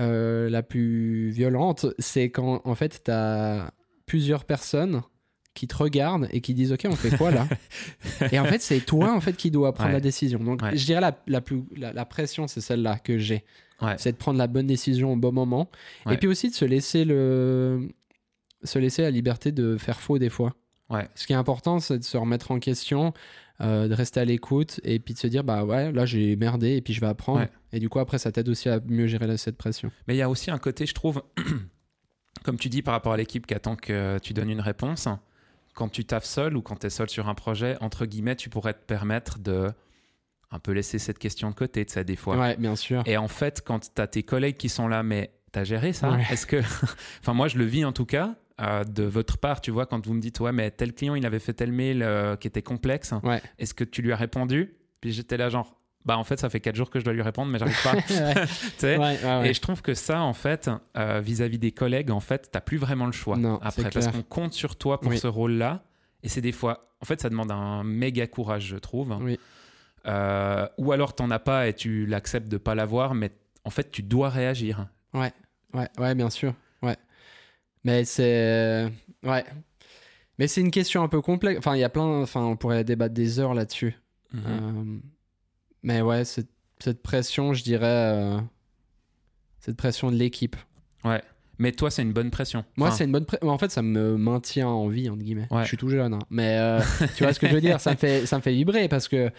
euh, 0.00 0.50
la 0.50 0.62
plus 0.64 1.30
violente. 1.30 1.86
C'est 2.00 2.30
quand, 2.30 2.62
en 2.64 2.74
fait, 2.74 3.02
tu 3.04 3.10
as 3.12 3.70
plusieurs 4.06 4.44
personnes 4.44 5.02
qui 5.54 5.66
te 5.68 5.76
regardent 5.76 6.28
et 6.32 6.40
qui 6.40 6.52
disent 6.52 6.72
ok 6.72 6.86
on 6.90 6.96
fait 6.96 7.16
quoi 7.16 7.30
là 7.30 7.46
et 8.32 8.38
en 8.40 8.44
fait 8.44 8.60
c'est 8.60 8.80
toi 8.80 9.12
en 9.14 9.20
fait 9.20 9.34
qui 9.36 9.50
dois 9.50 9.72
prendre 9.72 9.88
Ouais. 9.90 9.94
la 9.94 10.00
décision. 10.00 10.38
Donc 10.40 10.62
Ouais. 10.62 10.76
je 10.76 10.84
dirais 10.84 11.00
la, 11.00 11.16
la 11.26 11.40
plus 11.40 11.62
la, 11.76 11.92
la 11.92 12.04
pression 12.04 12.46
c'est 12.48 12.60
celle-là 12.60 12.98
que 12.98 13.18
j'ai. 13.18 13.44
Ouais. 13.82 13.94
c'est 13.98 14.12
de 14.12 14.16
prendre 14.16 14.38
la 14.38 14.46
bonne 14.46 14.66
décision 14.66 15.12
au 15.12 15.16
bon 15.16 15.32
moment. 15.32 15.70
Et 16.10 16.16
puis 16.16 16.28
aussi 16.28 16.48
de 16.50 16.54
se 16.54 16.64
laisser 16.64 17.04
le 17.04 17.88
se 18.62 18.78
laisser 18.78 19.02
la 19.02 19.10
liberté 19.10 19.52
de 19.52 19.76
faire 19.76 20.00
faux 20.00 20.18
des 20.18 20.30
fois. 20.30 20.54
Ouais. 20.90 21.08
ce 21.14 21.26
qui 21.26 21.32
est 21.32 21.36
important 21.36 21.78
c'est 21.80 21.98
de 21.98 22.04
se 22.04 22.16
remettre 22.16 22.50
en 22.50 22.58
question 22.58 23.14
euh, 23.60 23.86
de 23.88 23.94
rester 23.94 24.20
à 24.20 24.24
l'écoute 24.24 24.80
et 24.84 24.98
puis 24.98 25.14
de 25.14 25.18
se 25.18 25.26
dire 25.28 25.44
bah 25.44 25.64
ouais 25.64 25.92
là 25.92 26.04
j'ai 26.06 26.34
merdé 26.36 26.76
et 26.76 26.80
puis 26.82 26.92
je 26.94 27.00
vais 27.00 27.06
apprendre. 27.06 27.46
Et 27.72 27.78
du 27.78 27.88
coup 27.88 28.00
après 28.00 28.18
ça 28.18 28.32
t'aide 28.32 28.48
aussi 28.48 28.68
à 28.68 28.80
mieux 28.86 29.06
gérer 29.06 29.36
cette 29.36 29.56
pression. 29.56 29.90
Mais 30.08 30.14
il 30.14 30.18
y 30.18 30.22
a 30.22 30.28
aussi 30.28 30.50
un 30.50 30.58
côté, 30.58 30.84
je 30.86 30.94
trouve, 30.94 31.22
comme 32.44 32.56
tu 32.58 32.68
dis 32.68 32.82
par 32.82 32.92
rapport 32.94 33.12
à 33.12 33.16
l'équipe 33.16 33.46
qui 33.46 33.54
attend 33.54 33.76
que 33.76 34.18
tu 34.18 34.32
donnes 34.34 34.50
une 34.50 34.60
réponse, 34.60 35.08
quand 35.74 35.88
tu 35.88 36.04
taffes 36.04 36.24
seul 36.24 36.56
ou 36.56 36.62
quand 36.62 36.76
tu 36.76 36.86
es 36.86 36.90
seul 36.90 37.08
sur 37.10 37.28
un 37.28 37.34
projet, 37.34 37.76
entre 37.80 38.06
guillemets, 38.06 38.36
tu 38.36 38.48
pourrais 38.48 38.74
te 38.74 38.84
permettre 38.84 39.38
de 39.38 39.70
un 40.50 40.58
peu 40.60 40.72
laisser 40.72 40.98
cette 41.00 41.18
question 41.18 41.50
de 41.50 41.54
côté, 41.54 41.84
de 41.84 41.90
ça, 41.90 42.04
des 42.04 42.14
fois. 42.16 42.36
ouais 42.38 42.56
bien 42.56 42.76
sûr 42.76 43.02
Et 43.06 43.16
en 43.16 43.26
fait, 43.28 43.60
quand 43.66 43.92
tu 43.94 44.00
as 44.00 44.06
tes 44.06 44.22
collègues 44.22 44.56
qui 44.56 44.68
sont 44.68 44.86
là, 44.86 45.02
mais 45.02 45.32
t'as 45.50 45.64
géré 45.64 45.92
ça 45.92 46.12
Ouais. 46.12 46.22
Est-ce 46.30 46.46
que. 46.46 46.58
enfin, 47.20 47.32
moi, 47.34 47.48
je 47.48 47.58
le 47.58 47.64
vis 47.64 47.84
en 47.84 47.92
tout 47.92 48.06
cas. 48.06 48.36
euh, 48.60 48.84
de 48.84 49.02
votre 49.02 49.36
part, 49.38 49.60
tu 49.60 49.72
vois, 49.72 49.84
quand 49.86 50.06
vous 50.06 50.14
me 50.14 50.20
dites, 50.20 50.38
ouais, 50.38 50.52
mais 50.52 50.70
tel 50.70 50.92
client, 50.94 51.16
il 51.16 51.26
avait 51.26 51.40
fait 51.40 51.54
tel 51.54 51.72
mail 51.72 52.02
euh, 52.04 52.36
qui 52.36 52.46
était 52.46 52.62
complexe. 52.62 53.12
Ouais. 53.24 53.42
Est-ce 53.58 53.74
que 53.74 53.82
tu 53.82 54.00
lui 54.00 54.12
as 54.12 54.16
répondu? 54.16 54.76
Puis 55.00 55.10
j'étais 55.12 55.36
là, 55.36 55.48
genre, 55.48 55.76
bah 56.04 56.18
en 56.18 56.24
fait, 56.24 56.38
ça 56.38 56.50
fait 56.50 56.60
quatre 56.60 56.76
jours 56.76 56.90
que 56.90 56.98
je 56.98 57.04
dois 57.04 57.14
lui 57.14 57.22
répondre, 57.22 57.50
mais 57.50 57.58
j'arrive 57.58 57.82
pas. 57.82 57.94
ouais, 58.14 58.36
ouais, 58.82 58.98
ouais, 58.98 59.24
ouais. 59.24 59.50
Et 59.50 59.54
je 59.54 59.60
trouve 59.60 59.80
que 59.82 59.94
ça, 59.94 60.22
en 60.22 60.34
fait, 60.34 60.70
euh, 60.96 61.20
vis-à-vis 61.20 61.58
des 61.58 61.72
collègues, 61.72 62.10
en 62.10 62.20
fait, 62.20 62.50
t'as 62.52 62.60
plus 62.60 62.76
vraiment 62.76 63.06
le 63.06 63.12
choix 63.12 63.36
Non, 63.36 63.58
après, 63.62 63.88
parce 63.90 64.08
qu'on 64.08 64.22
compte 64.22 64.52
sur 64.52 64.76
toi 64.76 65.00
pour 65.00 65.12
Oui. 65.12 65.18
ce 65.18 65.26
rôle-là. 65.26 65.82
Et 66.22 66.28
c'est 66.28 66.40
des 66.40 66.52
fois, 66.52 66.90
en 67.00 67.04
fait, 67.06 67.20
ça 67.20 67.28
demande 67.30 67.50
un 67.50 67.84
méga 67.84 68.26
courage, 68.26 68.66
je 68.66 68.76
trouve. 68.76 69.16
Oui. 69.20 69.38
Euh, 70.06 70.68
ou 70.76 70.92
alors 70.92 71.14
t'en 71.14 71.30
as 71.30 71.38
pas 71.38 71.66
et 71.68 71.72
tu 71.72 72.04
l'acceptes 72.04 72.48
de 72.48 72.58
pas 72.58 72.74
l'avoir, 72.74 73.14
mais 73.14 73.30
en 73.64 73.70
fait, 73.70 73.90
tu 73.90 74.02
dois 74.02 74.28
réagir. 74.28 74.86
Ouais, 75.14 75.32
ouais, 75.98 76.14
bien 76.14 76.28
sûr. 76.30 76.54
Ouais. 76.82 76.96
Mais 77.84 78.04
c'est. 78.04 78.90
Ouais. 79.22 79.44
Mais 80.38 80.48
c'est 80.48 80.60
une 80.60 80.70
question 80.70 81.02
un 81.02 81.08
peu 81.08 81.20
complexe. 81.20 81.58
Enfin, 81.58 81.76
il 81.76 81.80
y 81.80 81.84
a 81.84 81.88
plein. 81.88 82.22
Enfin, 82.22 82.42
on 82.42 82.56
pourrait 82.56 82.84
débattre 82.84 83.14
des 83.14 83.38
heures 83.38 83.54
là-dessus. 83.54 83.96
Mhm. 84.32 84.42
Euh, 84.46 84.98
Mais 85.84 86.00
ouais, 86.02 86.24
cette, 86.24 86.48
cette 86.80 87.00
pression, 87.02 87.54
je 87.54 87.62
dirais. 87.62 87.86
euh, 87.86 88.40
Cette 89.60 89.76
pression 89.76 90.10
de 90.10 90.16
l'équipe. 90.16 90.56
Ouais. 91.04 91.22
Mais 91.58 91.70
toi, 91.70 91.90
c'est 91.90 92.02
une 92.02 92.12
bonne 92.12 92.30
pression. 92.32 92.64
Moi, 92.76 92.88
Enfin, 92.88 92.96
c'est 92.96 93.04
une 93.04 93.12
bonne. 93.12 93.26
pré- 93.26 93.38
En 93.42 93.58
fait, 93.58 93.70
ça 93.70 93.80
me 93.82 94.16
maintient 94.16 94.66
en 94.68 94.88
vie, 94.88 95.08
entre 95.08 95.22
guillemets. 95.22 95.46
Ouais. 95.52 95.62
Je 95.62 95.68
suis 95.68 95.76
tout 95.76 95.88
jeune. 95.88 96.14
hein. 96.14 96.18
Mais 96.30 96.58
euh, 96.58 96.80
tu 97.16 97.22
vois 97.22 97.32
ce 97.32 97.38
que 97.38 97.46
je 97.48 97.54
veux 97.54 97.60
dire? 97.60 97.80
Ça 97.80 97.92
me, 97.92 97.96
fait, 97.96 98.26
ça 98.26 98.36
me 98.36 98.42
fait 98.42 98.52
vibrer 98.52 98.88
parce 98.88 99.06
que 99.06 99.30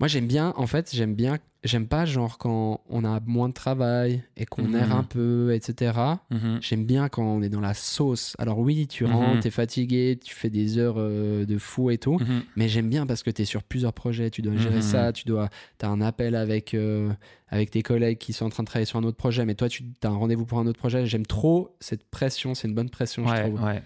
moi, 0.00 0.08
j'aime 0.08 0.26
bien. 0.26 0.52
En 0.56 0.66
fait, 0.66 0.90
j'aime 0.92 1.14
bien. 1.14 1.38
J'aime 1.62 1.86
pas, 1.86 2.06
genre, 2.06 2.38
quand 2.38 2.80
on 2.88 3.04
a 3.04 3.20
moins 3.26 3.50
de 3.50 3.52
travail 3.52 4.22
et 4.38 4.46
qu'on 4.46 4.62
Mhm. 4.64 4.74
erre 4.76 4.92
un 4.92 5.02
peu, 5.04 5.52
etc. 5.54 5.92
mhm. 6.30 6.58
J'aime 6.62 6.86
bien 6.86 7.10
quand 7.10 7.22
on 7.22 7.42
est 7.42 7.50
dans 7.50 7.60
la 7.60 7.74
sauce. 7.74 8.34
Alors 8.38 8.58
oui, 8.60 8.86
tu 8.86 9.04
Mhm. 9.04 9.12
rentres, 9.14 9.40
t'es 9.42 9.50
fatigué, 9.50 10.18
tu 10.24 10.34
fais 10.34 10.48
des 10.48 10.78
heures 10.78 10.94
euh, 10.96 11.44
de 11.44 11.58
fou 11.58 11.90
et 11.90 11.98
tout. 11.98 12.18
Mais 12.56 12.66
j'aime 12.66 12.88
bien 12.88 13.04
parce 13.06 13.22
que 13.22 13.28
t'es 13.30 13.44
sur 13.44 13.62
plusieurs 13.62 13.92
projets, 13.92 14.30
tu 14.30 14.40
dois 14.40 14.56
gérer 14.56 14.80
ça, 14.80 15.12
tu 15.12 15.24
dois, 15.26 15.50
t'as 15.76 15.88
un 15.88 16.00
appel 16.00 16.34
avec, 16.34 16.72
euh, 16.72 17.12
avec 17.48 17.70
tes 17.70 17.82
collègues 17.82 18.16
qui 18.16 18.32
sont 18.32 18.46
en 18.46 18.50
train 18.50 18.62
de 18.62 18.66
travailler 18.68 18.86
sur 18.86 18.98
un 18.98 19.04
autre 19.04 19.18
projet, 19.18 19.44
mais 19.44 19.54
toi, 19.54 19.68
tu 19.68 19.84
as 20.02 20.08
un 20.08 20.16
rendez-vous 20.16 20.46
pour 20.46 20.60
un 20.60 20.66
autre 20.66 20.78
projet. 20.78 21.04
J'aime 21.04 21.26
trop 21.26 21.76
cette 21.80 22.04
pression, 22.10 22.54
c'est 22.54 22.68
une 22.68 22.74
bonne 22.74 22.88
pression, 22.88 23.26
je 23.26 23.34
trouve. 23.42 23.62
ouais. 23.62 23.82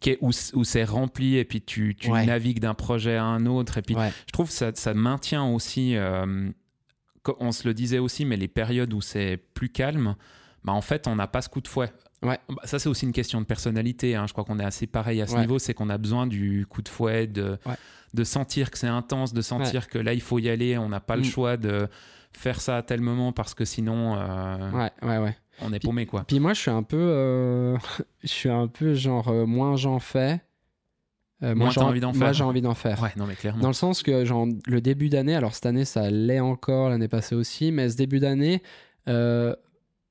Qui 0.00 0.10
est- 0.10 0.18
où, 0.20 0.32
c'est 0.32 0.84
rempli 0.84 1.36
et 1.38 1.44
puis 1.44 1.62
tu, 1.62 1.94
tu 1.98 2.10
Ouais. 2.10 2.26
navigues 2.26 2.60
d'un 2.60 2.74
projet 2.74 3.16
à 3.16 3.24
un 3.24 3.46
autre. 3.46 3.78
Et 3.78 3.82
puis 3.82 3.94
Ouais. 3.94 4.12
je 4.26 4.32
trouve 4.32 4.48
que 4.48 4.52
ça, 4.52 4.70
ça 4.74 4.92
maintient 4.92 5.44
aussi, 5.46 5.96
euh, 5.96 6.50
on 7.40 7.52
se 7.52 7.66
le 7.66 7.72
disait 7.74 7.98
aussi, 7.98 8.24
mais 8.26 8.36
les 8.36 8.48
périodes 8.48 8.92
où 8.92 9.00
c'est 9.00 9.38
plus 9.54 9.70
calme, 9.70 10.14
bah 10.62 10.72
en 10.72 10.80
fait, 10.82 11.06
on 11.06 11.14
n'a 11.16 11.26
pas 11.26 11.40
ce 11.42 11.48
coup 11.48 11.60
de 11.62 11.68
fouet. 11.68 11.90
Ouais. 12.22 12.38
Bah, 12.48 12.62
ça, 12.64 12.78
c'est 12.78 12.88
aussi 12.88 13.06
une 13.06 13.12
question 13.12 13.40
de 13.40 13.46
personnalité. 13.46 14.14
hein. 14.16 14.26
Je 14.26 14.32
crois 14.32 14.44
qu'on 14.44 14.58
est 14.58 14.64
assez 14.64 14.86
pareil 14.86 15.20
à 15.22 15.26
ce 15.26 15.34
Ouais. 15.34 15.40
niveau. 15.40 15.58
C'est 15.58 15.74
qu'on 15.74 15.88
a 15.90 15.98
besoin 15.98 16.26
du 16.26 16.66
coup 16.68 16.82
de 16.82 16.88
fouet, 16.88 17.26
de, 17.26 17.58
Ouais. 17.66 17.74
de 18.14 18.24
sentir 18.24 18.70
que 18.70 18.78
c'est 18.78 18.86
intense, 18.88 19.32
de 19.32 19.40
sentir 19.42 19.88
que 19.88 19.98
là, 19.98 20.12
il 20.14 20.20
faut 20.22 20.38
y 20.38 20.48
aller. 20.48 20.76
On 20.78 20.88
n'a 20.88 21.00
pas 21.00 21.16
le 21.16 21.22
Mm. 21.22 21.26
choix 21.26 21.56
de 21.56 21.88
faire 22.32 22.60
ça 22.60 22.78
à 22.78 22.82
tel 22.82 23.00
moment 23.00 23.32
parce 23.32 23.54
que 23.54 23.64
sinon, 23.64 24.16
euh, 24.16 24.70
Ouais, 24.72 24.90
ouais, 25.02 25.18
ouais. 25.18 25.36
On 25.60 25.72
est 25.72 25.80
paumé, 25.80 26.06
quoi. 26.06 26.24
Puis 26.26 26.40
moi, 26.40 26.52
je 26.54 26.60
suis 26.60 26.70
un 26.70 26.82
peu, 26.82 26.96
euh, 26.98 27.76
je 28.22 28.28
suis 28.28 28.48
un 28.48 28.66
peu 28.68 28.94
genre 28.94 29.28
euh, 29.28 29.46
moins 29.46 29.76
j'en 29.76 29.98
fais, 29.98 30.40
euh, 31.42 31.54
Moins 31.54 31.70
j'ai 31.70 31.80
envie 31.80 32.00
d'en 32.00 32.12
moi, 32.12 32.26
faire. 32.26 32.32
j'ai 32.32 32.44
envie 32.44 32.62
d'en 32.62 32.74
faire. 32.74 33.02
Ouais, 33.02 33.10
non, 33.16 33.26
mais 33.26 33.34
clairement. 33.34 33.60
Dans 33.60 33.68
le 33.68 33.74
sens 33.74 34.02
que 34.02 34.24
genre, 34.24 34.46
le 34.66 34.80
début 34.80 35.08
d'année, 35.08 35.34
alors 35.34 35.54
cette 35.54 35.66
année 35.66 35.84
ça 35.84 36.10
l'est 36.10 36.40
encore, 36.40 36.88
l'année 36.88 37.08
passée 37.08 37.34
aussi, 37.34 37.72
mais 37.72 37.88
ce 37.90 37.96
début 37.96 38.20
d'année, 38.20 38.62
euh, 39.08 39.54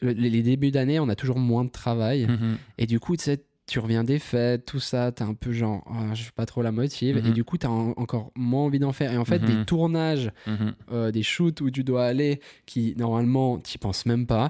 le- 0.02 0.12
les 0.12 0.44
débuts 0.44 0.70
d'année, 0.72 1.00
on 1.00 1.08
a 1.10 1.16
toujours 1.16 1.40
moins 1.40 1.64
de 1.66 1.70
travail. 1.72 2.28
Mhm. 2.28 2.58
Et 2.78 2.86
du 2.86 3.00
coup, 3.00 3.16
tu 3.16 3.24
sais, 3.24 3.44
tu 3.66 3.80
reviens 3.80 4.04
des 4.04 4.20
fêtes, 4.20 4.66
tout 4.66 4.82
ça, 4.82 5.14
t'es 5.14 5.24
un 5.24 5.34
peu 5.34 5.54
genre, 5.54 5.82
Ah, 5.90 6.14
je 6.14 6.22
suis 6.24 6.34
pas 6.34 6.46
trop 6.46 6.62
la 6.62 6.74
motive. 6.74 7.16
Mhm. 7.24 7.28
Et 7.28 7.32
du 7.32 7.46
coup, 7.46 7.58
t'as 7.58 7.70
en- 7.70 7.94
encore 7.96 8.32
moins 8.36 8.64
envie 8.66 8.80
d'en 8.80 8.92
faire. 8.92 9.14
Et 9.14 9.18
en 9.18 9.24
fait, 9.24 9.40
des 9.40 9.64
tournages, 9.64 10.30
Mhm. 10.46 10.74
euh, 10.92 11.12
des 11.12 11.24
shoots 11.24 11.62
où 11.62 11.72
tu 11.72 11.86
dois 11.86 12.04
aller, 12.06 12.42
qui 12.66 12.94
normalement, 12.98 13.58
t'y 13.60 13.78
penses 13.78 14.06
même 14.06 14.28
pas, 14.28 14.50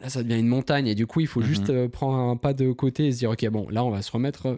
là, 0.00 0.08
ça 0.10 0.22
devient 0.22 0.38
une 0.38 0.46
montagne. 0.48 0.86
Et 0.86 0.94
du 0.94 1.06
coup, 1.06 1.20
il 1.20 1.26
faut 1.26 1.40
Mhm. 1.40 1.46
juste 1.46 1.70
euh, 1.70 1.88
prendre 1.88 2.16
un 2.18 2.36
pas 2.36 2.52
de 2.54 2.72
côté 2.72 3.06
et 3.06 3.12
se 3.12 3.18
dire, 3.18 3.30
ok, 3.30 3.46
bon, 3.50 3.68
là, 3.70 3.84
on 3.84 3.90
va 3.90 4.02
se 4.02 4.10
remettre 4.12 4.46
euh, 4.46 4.56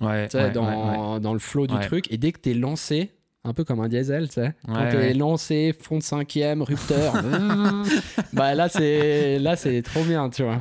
Ouais, 0.00 0.28
ouais, 0.32 0.50
dans, 0.52 1.14
ouais, 1.14 1.20
dans 1.20 1.32
le 1.32 1.38
flow 1.40 1.66
du 1.66 1.74
truc. 1.86 2.10
Et 2.12 2.18
dès 2.18 2.30
que 2.30 2.38
t'es 2.38 2.54
lancé, 2.54 3.10
un 3.44 3.52
peu 3.52 3.64
comme 3.64 3.80
un 3.80 3.88
diesel, 3.88 4.28
tu 4.28 4.34
sais, 4.34 4.54
quand 4.66 4.88
t'es 4.90 5.12
lancé, 5.14 5.74
fond 5.78 5.98
de 5.98 6.02
cinquième, 6.04 6.62
rupteur, 6.62 7.14
bah 8.32 8.54
là, 8.54 8.68
c'est 8.68 9.38
là 9.40 9.56
c'est 9.56 9.82
trop 9.82 10.04
bien, 10.04 10.30
tu 10.30 10.44
vois. 10.44 10.58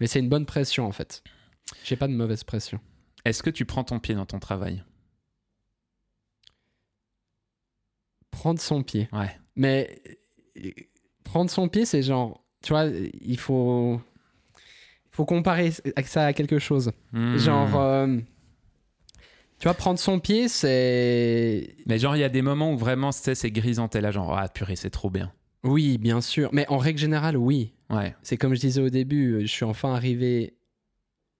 Mais 0.00 0.06
c'est 0.06 0.18
une 0.20 0.28
bonne 0.28 0.44
pression, 0.44 0.84
en 0.86 0.92
fait. 0.92 1.22
J'ai 1.84 1.96
pas 1.96 2.08
de 2.08 2.12
mauvaise 2.12 2.44
pression. 2.44 2.78
Est-ce 3.24 3.42
que 3.42 3.48
tu 3.50 3.64
prends 3.64 3.84
ton 3.84 3.98
pied 4.00 4.14
dans 4.14 4.26
ton 4.26 4.38
travail? 4.38 4.82
Prendre 8.30 8.60
son 8.60 8.82
pied. 8.82 9.08
Ouais. 9.12 9.30
Mais 9.56 10.02
euh, 10.58 10.70
prendre 11.24 11.50
son 11.50 11.68
pied, 11.68 11.84
c'est 11.86 12.02
genre, 12.02 12.43
tu 12.64 12.72
vois, 12.72 12.86
il 12.86 13.38
faut, 13.38 14.00
faut 15.10 15.24
comparer 15.24 15.70
ça 16.04 16.26
à 16.26 16.32
quelque 16.32 16.58
chose. 16.58 16.90
Hmm. 17.12 17.36
Genre, 17.36 17.80
euh, 17.80 18.16
tu 19.58 19.64
vois, 19.64 19.74
prendre 19.74 19.98
son 19.98 20.18
pied, 20.18 20.48
c'est. 20.48 21.74
Mais 21.86 21.98
genre, 21.98 22.16
il 22.16 22.20
y 22.20 22.24
a 22.24 22.28
des 22.28 22.42
moments 22.42 22.72
où 22.72 22.76
vraiment, 22.76 23.10
tu 23.10 23.18
sais, 23.20 23.34
c'est 23.34 23.50
grisant, 23.50 23.86
t'es 23.88 24.00
là, 24.00 24.10
genre, 24.10 24.36
ah 24.36 24.48
purée, 24.48 24.76
c'est 24.76 24.90
trop 24.90 25.10
bien. 25.10 25.30
Oui, 25.62 25.98
bien 25.98 26.20
sûr. 26.20 26.50
Mais 26.52 26.66
en 26.68 26.78
règle 26.78 26.98
générale, 26.98 27.36
oui. 27.36 27.72
Ouais. 27.90 28.14
C'est 28.22 28.36
comme 28.36 28.54
je 28.54 28.60
disais 28.60 28.80
au 28.80 28.90
début, 28.90 29.40
je 29.42 29.46
suis 29.46 29.64
enfin 29.64 29.94
arrivé 29.94 30.54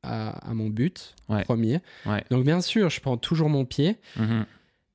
à, 0.02 0.50
à 0.50 0.54
mon 0.54 0.68
but 0.68 1.14
Ouais. 1.28 1.42
premier. 1.44 1.80
Ouais. 2.06 2.22
Donc 2.30 2.44
bien 2.44 2.60
sûr, 2.60 2.90
je 2.90 3.00
prends 3.00 3.16
toujours 3.16 3.48
mon 3.48 3.64
pied. 3.64 3.96
Mhm. 4.16 4.46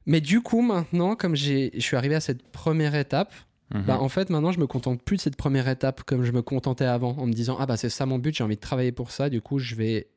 Mais 0.05 0.21
du 0.21 0.41
coup, 0.41 0.61
maintenant, 0.61 1.15
comme 1.15 1.35
j'ai, 1.35 1.71
je 1.75 1.81
suis 1.81 1.95
arrivé 1.95 2.15
à 2.15 2.19
cette 2.19 2.41
première 2.51 2.95
étape, 2.95 3.33
Mhm. 3.73 3.83
bah, 3.83 3.99
en 4.01 4.09
fait, 4.09 4.29
maintenant, 4.29 4.51
je 4.51 4.59
me 4.59 4.67
contente 4.67 5.01
plus 5.03 5.17
de 5.17 5.21
cette 5.21 5.35
première 5.35 5.67
étape 5.67 6.03
comme 6.03 6.23
je 6.23 6.31
me 6.31 6.41
contentais 6.41 6.85
avant, 6.85 7.15
en 7.17 7.25
me 7.27 7.33
disant 7.33 7.57
ah 7.59 7.65
bah 7.65 7.77
c'est 7.77 7.89
ça 7.89 8.05
mon 8.05 8.17
but, 8.17 8.35
j'ai 8.35 8.43
envie 8.43 8.55
de 8.55 8.61
travailler 8.61 8.91
pour 8.91 9.11
ça. 9.11 9.29
Du 9.29 9.41
coup, 9.41 9.59
je 9.59 9.75
vais, 9.75 10.07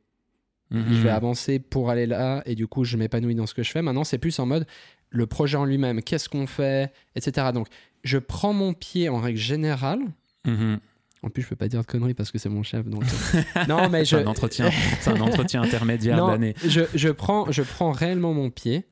Mhm. 0.70 0.86
je 0.90 1.00
vais 1.02 1.10
avancer 1.10 1.58
pour 1.58 1.90
aller 1.90 2.06
là, 2.06 2.42
et 2.46 2.54
du 2.54 2.66
coup, 2.66 2.84
je 2.84 2.96
m'épanouis 2.96 3.34
dans 3.34 3.46
ce 3.46 3.52
que 3.52 3.62
je 3.62 3.70
fais. 3.70 3.82
Maintenant, 3.82 4.04
c'est 4.04 4.16
plus 4.18 4.38
en 4.38 4.46
mode 4.46 4.66
le 5.10 5.26
projet 5.26 5.58
en 5.58 5.66
lui-même, 5.66 6.00
qu'est-ce 6.02 6.30
qu'on 6.30 6.46
fait, 6.46 6.90
etc. 7.14 7.48
Donc, 7.52 7.68
je 8.04 8.16
prends 8.16 8.54
mon 8.54 8.72
pied 8.72 9.10
en 9.10 9.20
règle 9.20 9.38
générale. 9.38 10.00
Mhm. 10.46 10.78
En 11.24 11.28
plus, 11.28 11.42
je 11.42 11.48
peux 11.48 11.56
pas 11.56 11.68
dire 11.68 11.82
de 11.82 11.86
conneries 11.86 12.14
parce 12.14 12.32
que 12.32 12.38
c'est 12.38 12.48
mon 12.48 12.62
chef. 12.62 12.86
Donc... 12.86 13.04
euh, 13.04 13.42
non, 13.68 13.88
mais 13.90 14.04
je. 14.06 14.16
C'est 14.16 14.22
un 14.22 14.26
entretien, 14.26 14.70
c'est 15.00 15.10
un 15.10 15.20
entretien 15.20 15.62
intermédiaire 15.62 16.26
d'année. 16.26 16.54
je, 16.66 16.80
je 16.94 17.08
prends, 17.10 17.52
je 17.52 17.62
prends 17.62 17.92
réellement 17.92 18.32
mon 18.32 18.48
pied 18.50 18.86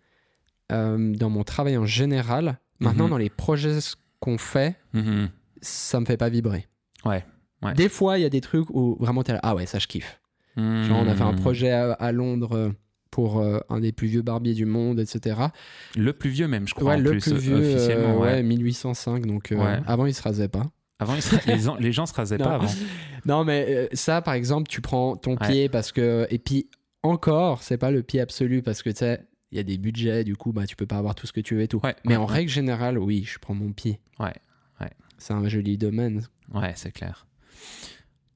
euh, 0.71 1.13
dans 1.17 1.31
mon 1.31 1.43
travail 1.45 1.77
en 1.79 1.87
général. 1.87 2.59
Maintenant, 2.79 3.09
dans 3.09 3.19
les 3.19 3.31
projets 3.31 3.79
qu'on 4.21 4.39
fait, 4.39 4.77
Mhm. 4.93 5.29
ça 5.61 5.99
me 6.01 6.05
fait 6.07 6.17
pas 6.17 6.29
vibrer. 6.29 6.67
Ouais, 7.05 7.25
ouais. 7.63 7.75
Des 7.75 7.89
fois, 7.89 8.19
il 8.19 8.23
y 8.23 8.25
a 8.25 8.31
des 8.31 8.41
trucs 8.41 8.69
où 8.71 8.97
vraiment 9.01 9.23
t'es 9.23 9.33
là, 9.33 9.41
ah 9.43 9.55
ouais, 9.55 9.67
ça 9.67 9.79
je 9.79 9.87
kiffe. 9.87 10.21
Genre, 10.57 10.99
on 11.05 11.09
a 11.09 11.15
fait 11.15 11.23
un 11.23 11.33
Mhm. 11.33 11.41
projet 11.41 11.71
à, 11.71 11.93
à 11.93 12.13
Londres 12.13 12.55
euh, 12.55 12.71
pour 13.11 13.41
euh, 13.41 13.61
un 13.71 13.81
des 13.81 13.93
plus 13.93 14.09
vieux 14.09 14.21
barbiers 14.23 14.53
du 14.53 14.67
monde, 14.67 15.01
etc. 15.01 15.37
Le 15.97 16.13
plus 16.13 16.29
vieux 16.31 16.49
même, 16.49 16.69
je 16.69 16.75
crois. 16.75 16.91
Ouais, 16.91 16.97
en 16.97 17.03
le 17.03 17.11
plus, 17.13 17.23
plus 17.23 17.37
vieux, 17.39 17.57
euh, 17.57 17.75
officiellement. 17.75 18.19
ouais. 18.19 18.33
ouais, 18.35 18.43
1805. 18.43 19.25
Donc, 19.27 19.53
euh, 19.53 19.57
Ouais. 19.57 19.81
avant, 19.87 20.05
il 20.07 20.13
se 20.15 20.21
rasait 20.23 20.49
pas. 20.49 20.67
Avant, 20.99 21.19
se- 21.19 21.47
les, 21.49 21.59
gens- 21.61 21.77
les 21.77 21.93
gens 21.93 22.05
se 22.05 22.13
rasaient 22.13 22.37
Non. 22.39 22.45
pas 22.45 22.55
avant. 22.57 22.67
Non, 23.27 23.45
mais 23.45 23.65
euh, 23.69 23.87
ça, 23.95 24.21
par 24.21 24.35
exemple, 24.35 24.69
tu 24.69 24.81
prends 24.83 25.17
ton 25.17 25.37
pied 25.37 25.69
parce 25.71 25.93
que. 25.93 26.27
Et 26.31 26.39
puis, 26.39 26.69
encore, 27.03 27.63
c'est 27.63 27.79
pas 27.79 27.91
le 27.91 28.03
pied 28.03 28.21
absolu 28.21 28.61
parce 28.63 28.83
que 28.83 28.91
tu 28.91 28.97
sais, 28.99 29.21
il 29.53 29.57
y 29.57 29.61
a 29.61 29.65
des 29.65 29.79
budgets, 29.79 30.25
du 30.25 30.37
coup, 30.37 30.53
bah, 30.53 30.67
tu 30.67 30.77
peux 30.77 30.87
pas 30.87 30.99
avoir 30.99 31.15
tout 31.15 31.27
ce 31.27 31.33
que 31.33 31.41
tu 31.41 31.57
veux 31.57 31.63
et 31.63 31.69
tout. 31.69 31.81
Ouais, 31.83 31.97
mais 32.05 32.17
ouais, 32.17 32.17
en 32.23 32.27
ouais. 32.27 32.33
règle 32.35 32.51
générale, 32.51 32.99
oui, 32.99 33.25
je 33.25 33.39
prends 33.39 33.55
mon 33.55 33.73
pied. 33.73 34.01
Ouais, 34.19 34.35
ouais. 34.81 34.91
C'est 35.19 35.33
un 35.33 35.49
joli 35.49 35.77
domaine. 35.77 36.27
Ouais, 36.53 36.73
c'est 36.77 36.93
clair. 36.93 37.27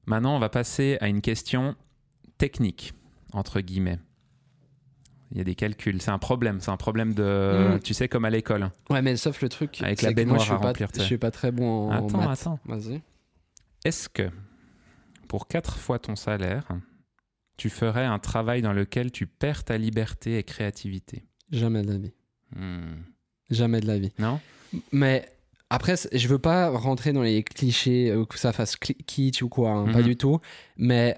Maintenant, 0.05 0.35
on 0.35 0.39
va 0.39 0.49
passer 0.49 0.97
à 1.01 1.07
une 1.07 1.21
question 1.21 1.75
technique, 2.37 2.93
entre 3.33 3.61
guillemets. 3.61 3.99
Il 5.31 5.37
y 5.37 5.41
a 5.41 5.43
des 5.43 5.55
calculs. 5.55 6.01
C'est 6.01 6.11
un 6.11 6.19
problème. 6.19 6.59
C'est 6.59 6.69
un 6.69 6.77
problème 6.77 7.13
de. 7.13 7.75
Mm. 7.75 7.79
Tu 7.79 7.93
sais, 7.93 8.07
comme 8.07 8.25
à 8.25 8.29
l'école. 8.29 8.69
Ouais, 8.89 9.01
mais 9.01 9.15
sauf 9.15 9.41
le 9.41 9.49
truc. 9.49 9.81
Avec 9.81 10.01
la 10.01 10.09
moi, 10.09 10.15
baignoire 10.15 10.39
je 10.41 10.53
à 10.53 10.57
remplir, 10.57 10.89
Je 10.95 11.01
suis 11.01 11.17
pas 11.17 11.31
très 11.31 11.51
bon 11.51 11.89
en, 11.89 12.03
en 12.03 12.07
Attends, 12.07 12.17
maths. 12.17 12.41
attends. 12.41 12.59
Vas-y. 12.65 13.01
Est-ce 13.83 14.07
que, 14.07 14.29
pour 15.27 15.47
quatre 15.47 15.77
fois 15.77 15.97
ton 15.97 16.15
salaire, 16.15 16.67
tu 17.57 17.69
ferais 17.69 18.05
un 18.05 18.19
travail 18.19 18.61
dans 18.61 18.73
lequel 18.73 19.11
tu 19.11 19.27
perds 19.27 19.63
ta 19.63 19.77
liberté 19.77 20.37
et 20.37 20.43
créativité 20.43 21.23
Jamais 21.51 21.81
de 21.83 21.91
la 21.91 21.97
vie. 21.97 22.13
Hmm. 22.55 22.95
Jamais 23.49 23.79
de 23.79 23.87
la 23.87 23.97
vie. 23.97 24.11
Non? 24.19 24.39
Mais 24.91 25.25
après, 25.69 25.95
je 26.11 26.27
veux 26.27 26.39
pas 26.39 26.69
rentrer 26.69 27.13
dans 27.13 27.21
les 27.21 27.43
clichés, 27.43 28.09
euh, 28.09 28.25
que 28.25 28.37
ça 28.39 28.51
fasse 28.53 28.75
kitsch 28.75 29.41
ou 29.41 29.49
quoi, 29.49 29.71
hein, 29.71 29.91
pas 29.91 29.99
Mhm. 29.99 30.05
du 30.05 30.15
tout. 30.17 30.39
Mais 30.77 31.15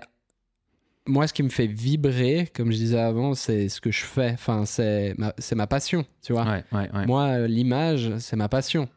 moi, 1.05 1.25
ce 1.27 1.33
qui 1.33 1.41
me 1.43 1.49
fait 1.49 1.67
vibrer, 1.67 2.49
comme 2.53 2.71
je 2.71 2.77
disais 2.77 2.99
avant, 2.99 3.33
c'est 3.33 3.69
ce 3.69 3.79
que 3.79 3.91
je 3.91 4.03
fais. 4.03 4.31
Enfin, 4.33 4.65
c'est 4.65 5.15
ma, 5.17 5.33
ma 5.55 5.67
passion, 5.67 6.05
tu 6.21 6.33
vois. 6.33 6.43
Ouais, 6.45 6.63
ouais, 6.73 6.89
ouais. 6.93 7.05
Moi, 7.05 7.23
euh, 7.23 7.47
l'image, 7.47 8.17
c'est 8.19 8.35
ma 8.35 8.49
passion. 8.49 8.89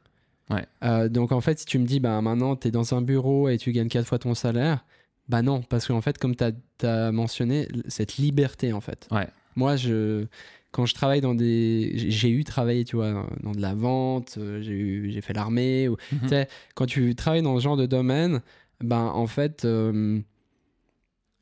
Euh, 0.82 1.09
donc, 1.09 1.30
en 1.30 1.40
fait, 1.40 1.61
si 1.61 1.64
tu 1.66 1.78
me 1.78 1.87
dis, 1.87 2.00
bah, 2.00 2.20
maintenant, 2.20 2.56
tu 2.56 2.66
es 2.68 2.70
dans 2.73 2.92
un 2.94 3.02
bureau 3.02 3.49
et 3.49 3.56
tu 3.56 3.70
gagnes 3.70 3.88
quatre 3.88 4.06
fois 4.09 4.18
ton 4.18 4.35
salaire, 4.35 4.85
Bah 5.30 5.42
non, 5.42 5.62
parce 5.62 5.87
qu'en 5.87 6.00
fait, 6.00 6.18
comme 6.18 6.34
tu 6.34 6.44
as, 6.87 7.12
mentionné, 7.12 7.68
cette 7.87 8.16
liberté, 8.16 8.72
en 8.72 8.80
fait. 8.80 9.06
Ouais. 9.12 9.28
Moi, 9.54 9.76
je, 9.76 10.26
quand 10.72 10.87
je 10.87 10.94
travaille 10.94 11.20
dans 11.20 11.34
des. 11.37 11.92
j'ai- 11.94 12.30
eu 12.30 12.42
travaillé, 12.42 12.84
tu 12.84 12.96
vois, 12.96 13.26
dans 13.42 13.52
de 13.52 13.60
la 13.60 13.75
vente, 13.75 14.34
euh, 14.38 14.60
j'ai 14.60 15.20
fait 15.20 15.32
l'armée. 15.32 15.88
Ou... 15.88 15.96
Mhm. 16.12 16.18
Tu 16.22 16.28
sais, 16.28 16.49
quand 16.75 16.87
tu 16.87 17.14
travailles 17.14 17.42
dans 17.42 17.56
ce 17.58 17.62
genre 17.62 17.76
de 17.76 17.87
domaine, 17.87 18.40
ben 18.82 19.04
en 19.14 19.26
fait, 19.28 19.64
euh, 19.64 20.18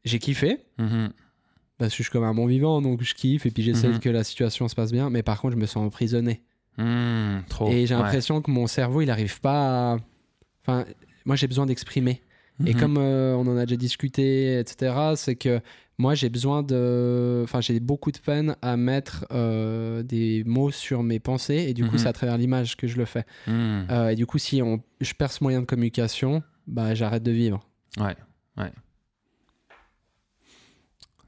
j'ai 0.05 0.19
kiffé. 0.19 0.59
Mhm. 0.79 1.11
Parce 1.79 1.93
que 1.93 1.99
je 1.99 2.03
suis 2.03 2.11
comme 2.13 2.25
un 2.25 2.35
bon 2.35 2.47
vivant, 2.47 2.83
donc 2.83 3.03
je 3.03 3.15
kiffe 3.15 3.47
et 3.47 3.51
puis 3.51 3.63
j'essaie 3.63 3.89
Mhm. 3.89 4.01
que 4.01 4.09
la 4.11 4.25
situation 4.25 4.67
se 4.69 4.75
passe 4.75 4.91
bien. 4.93 5.11
Mais 5.11 5.23
par 5.23 5.41
contre, 5.41 5.55
je 5.55 5.61
me 5.61 5.67
sens 5.67 5.87
emprisonné. 5.87 6.43
Trop. 7.49 7.69
et 7.71 7.87
j'ai 7.87 7.95
Ouais. 7.97 8.03
l'impression 8.03 8.41
que 8.41 8.51
mon 8.53 8.67
cerveau, 8.69 9.01
il 9.01 9.07
n'arrive 9.07 9.41
pas 9.41 9.95
à. 9.95 9.97
Enfin, 10.63 10.85
moi, 11.25 11.35
j'ai 11.37 11.47
besoin 11.49 11.67
d'exprimer. 11.67 12.23
Et 12.67 12.75
Mhm. 12.75 12.81
comme 12.81 12.97
euh, 12.99 13.35
on 13.37 13.47
en 13.47 13.57
a 13.57 13.67
déjà 13.67 13.77
discuté, 13.77 14.59
etc., 14.59 14.95
c'est 15.17 15.37
que 15.37 15.61
moi, 15.99 16.15
j'ai 16.15 16.29
besoin 16.29 16.63
de. 16.63 17.41
Enfin, 17.45 17.61
j'ai 17.61 17.79
beaucoup 17.81 18.11
de 18.13 18.19
peine 18.19 18.57
à 18.63 18.77
mettre 18.77 19.27
euh, 19.33 20.03
des 20.03 20.43
mots 20.45 20.71
sur 20.71 21.03
mes 21.03 21.19
pensées. 21.21 21.67
Et 21.69 21.75
du 21.75 21.85
coup, 21.85 21.93
Mhm. 21.93 21.99
c'est 21.99 22.09
à 22.09 22.13
travers 22.13 22.37
l'image 22.39 22.77
que 22.77 22.87
je 22.87 22.97
le 22.97 23.05
fais. 23.05 23.25
Mhm. 23.47 23.87
Euh, 23.91 24.09
et 24.11 24.15
du 24.17 24.27
coup, 24.27 24.39
si 24.39 24.61
on, 24.63 24.83
je 25.01 25.13
perds 25.15 25.33
ce 25.33 25.43
moyen 25.45 25.61
de 25.61 25.67
communication, 25.67 26.43
bah, 26.67 26.95
j'arrête 26.95 27.23
de 27.23 27.31
vivre. 27.33 27.61
Ouais, 27.99 28.17
ouais. 28.57 28.73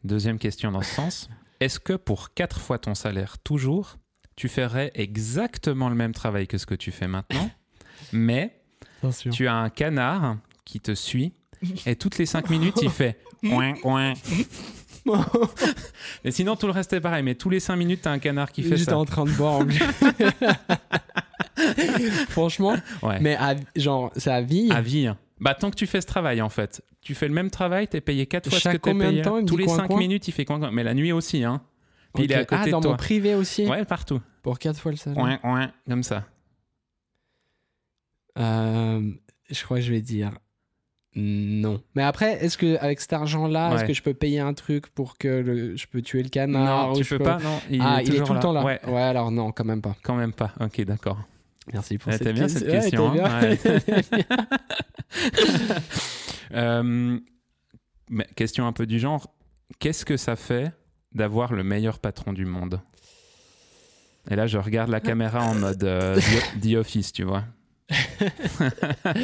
Deuxième 0.05 0.39
question 0.39 0.73
dans 0.73 0.83
ce 0.83 0.95
sens. 0.95 1.31
Est-ce 1.61 1.79
que 1.79 1.93
pour 1.93 2.33
quatre 2.35 2.59
fois 2.61 2.79
ton 2.79 2.95
salaire, 2.95 3.39
toujours, 3.39 3.99
tu 4.37 4.49
ferais 4.49 4.91
exactement 4.95 5.89
le 5.89 5.95
même 5.95 6.13
travail 6.13 6.47
que 6.47 6.57
ce 6.59 6.65
que 6.67 6.75
tu 6.75 6.91
fais 6.91 7.07
maintenant, 7.07 7.51
mais 8.13 8.57
Attention. 8.99 9.31
tu 9.31 9.47
as 9.47 9.55
un 9.57 9.69
canard 9.69 10.39
qui 10.65 10.81
te 10.81 10.95
suit 10.95 11.33
et 11.87 11.95
toutes 11.97 12.19
les 12.19 12.27
cinq 12.27 12.49
minutes, 12.51 12.77
il 12.83 12.91
fait 12.91 13.19
ouin, 13.45 13.75
ouin. 13.85 14.15
Et 16.25 16.31
sinon, 16.31 16.57
tout 16.57 16.67
le 16.67 16.73
reste 16.73 16.93
est 16.93 17.01
pareil, 17.01 17.23
mais 17.23 17.35
tous 17.35 17.51
les 17.51 17.61
cinq 17.61 17.77
minutes, 17.77 18.03
tu 18.03 18.09
as 18.09 18.13
un 18.13 18.19
canard 18.19 18.53
qui 18.53 18.63
fait 18.63 18.77
J'étais 18.77 18.91
ça. 18.93 18.99
en 18.99 19.05
train 19.05 19.25
de 19.25 19.31
boire. 19.33 19.63
Franchement, 22.31 22.77
Ouais. 23.03 23.19
mais 23.21 23.35
à- 23.37 23.57
genre, 23.77 24.11
c'est 24.17 24.31
à 24.31 24.41
vie. 24.41 24.71
À 24.71 24.81
vie. 24.81 25.07
hein. 25.07 25.19
Bah, 25.41 25.55
tant 25.55 25.71
que 25.71 25.77
tu 25.77 25.87
fais 25.87 26.01
ce 26.01 26.07
travail, 26.07 26.41
en 26.43 26.49
fait. 26.51 26.83
Tu 27.01 27.15
fais 27.15 27.29
le 27.29 27.35
même 27.35 27.51
travail, 27.51 27.89
tu 27.89 27.97
es 27.97 28.01
payé 28.01 28.27
quatre 28.27 28.51
fois 28.51 28.59
Chaque 28.59 28.73
ce 28.75 28.79
que 28.79 28.83
tu 28.83 28.89
es 28.91 28.93
combien 28.93 29.07
de 29.09 29.13
payé. 29.13 29.23
temps, 29.23 29.45
Tous 29.45 29.57
les 29.57 29.65
coin, 29.65 29.77
cinq 29.77 29.89
coin 29.89 29.99
minutes, 29.99 30.29
il 30.29 30.33
fait 30.33 30.45
coin, 30.45 30.59
coin. 30.59 30.71
Mais 30.71 30.83
la 30.85 30.93
nuit 30.95 31.13
aussi, 31.13 31.45
hein. 31.45 31.63
Puis 32.15 32.25
il 32.25 32.33
est 32.33 32.35
à 32.35 32.45
côté 32.45 32.61
ah, 32.63 32.67
de 32.67 32.71
dans 32.73 32.81
toi. 32.81 32.91
mon 32.93 32.97
privé 32.97 33.35
aussi 33.35 33.67
Ouais, 33.67 33.85
partout. 33.85 34.21
Pour 34.43 34.59
quatre 34.59 34.79
fois 34.79 34.91
le 34.93 34.97
salaire. 34.99 35.23
Ouin, 35.23 35.39
ouin, 35.45 35.73
comme 35.89 36.03
ça. 36.03 36.27
Euh, 38.39 39.11
je 39.51 39.65
crois 39.65 39.79
que 39.79 39.83
je 39.85 39.93
vais 39.93 40.01
dire 40.03 40.33
non. 41.17 41.83
Mais 41.97 42.03
après, 42.03 42.45
est-ce 42.45 42.57
que 42.57 42.77
avec 42.79 43.01
cet 43.01 43.13
argent-là, 43.13 43.75
est-ce 43.75 43.85
que 43.85 43.93
je 43.93 44.03
peux 44.03 44.15
payer 44.15 44.39
un 44.41 44.55
truc 44.55 44.87
pour 44.89 45.19
que 45.19 45.27
le- 45.29 45.77
je 45.77 45.87
peux 45.89 46.03
tuer 46.03 46.23
le 46.23 46.29
canard 46.29 46.89
non, 46.89 46.95
tu 46.95 47.03
je 47.05 47.17
peux 47.17 47.25
pas, 47.25 47.39
non. 47.39 47.61
Il 47.69 47.81
ah, 47.83 48.01
est 48.01 48.07
il 48.07 48.15
est 48.15 48.23
tout 48.25 48.33
le 48.35 48.41
temps 48.41 48.53
là. 48.53 48.65
Ouais, 48.65 48.81
Ouais. 48.87 49.01
alors 49.03 49.31
non, 49.33 49.51
quand 49.53 49.65
même 49.65 49.83
pas. 49.83 49.97
quand 50.03 50.15
même 50.15 50.33
pas. 50.33 50.53
Ok, 50.61 50.81
d'accord. 50.83 51.19
Merci 51.73 51.99
pour 51.99 52.09
Ouais, 52.13 52.19
cette 52.19 52.27
t'aimes 52.27 52.37
bien 52.37 52.49
cette 52.49 52.69
question. 52.69 53.13
question, 53.13 53.13
Ouais, 53.13 53.21
hein 53.21 54.17
bien. 54.17 54.25
Euh, 56.53 57.19
mais 58.09 58.27
question 58.35 58.67
un 58.67 58.73
peu 58.73 58.85
du 58.87 58.99
genre, 58.99 59.33
qu'est-ce 59.79 60.05
que 60.05 60.17
ça 60.17 60.35
fait 60.35 60.73
d'avoir 61.13 61.53
le 61.53 61.63
meilleur 61.63 62.01
patron 62.01 62.33
du 62.33 62.45
monde? 62.45 62.81
Et 64.31 64.35
là, 64.37 64.47
je 64.49 64.59
regarde 64.59 64.91
la 64.91 65.01
caméra 65.01 65.45
en 65.45 65.55
mode 65.55 65.85
euh, 65.85 66.19
The 66.61 66.75
Office, 66.75 67.13
tu 67.13 67.23
vois. 67.23 67.45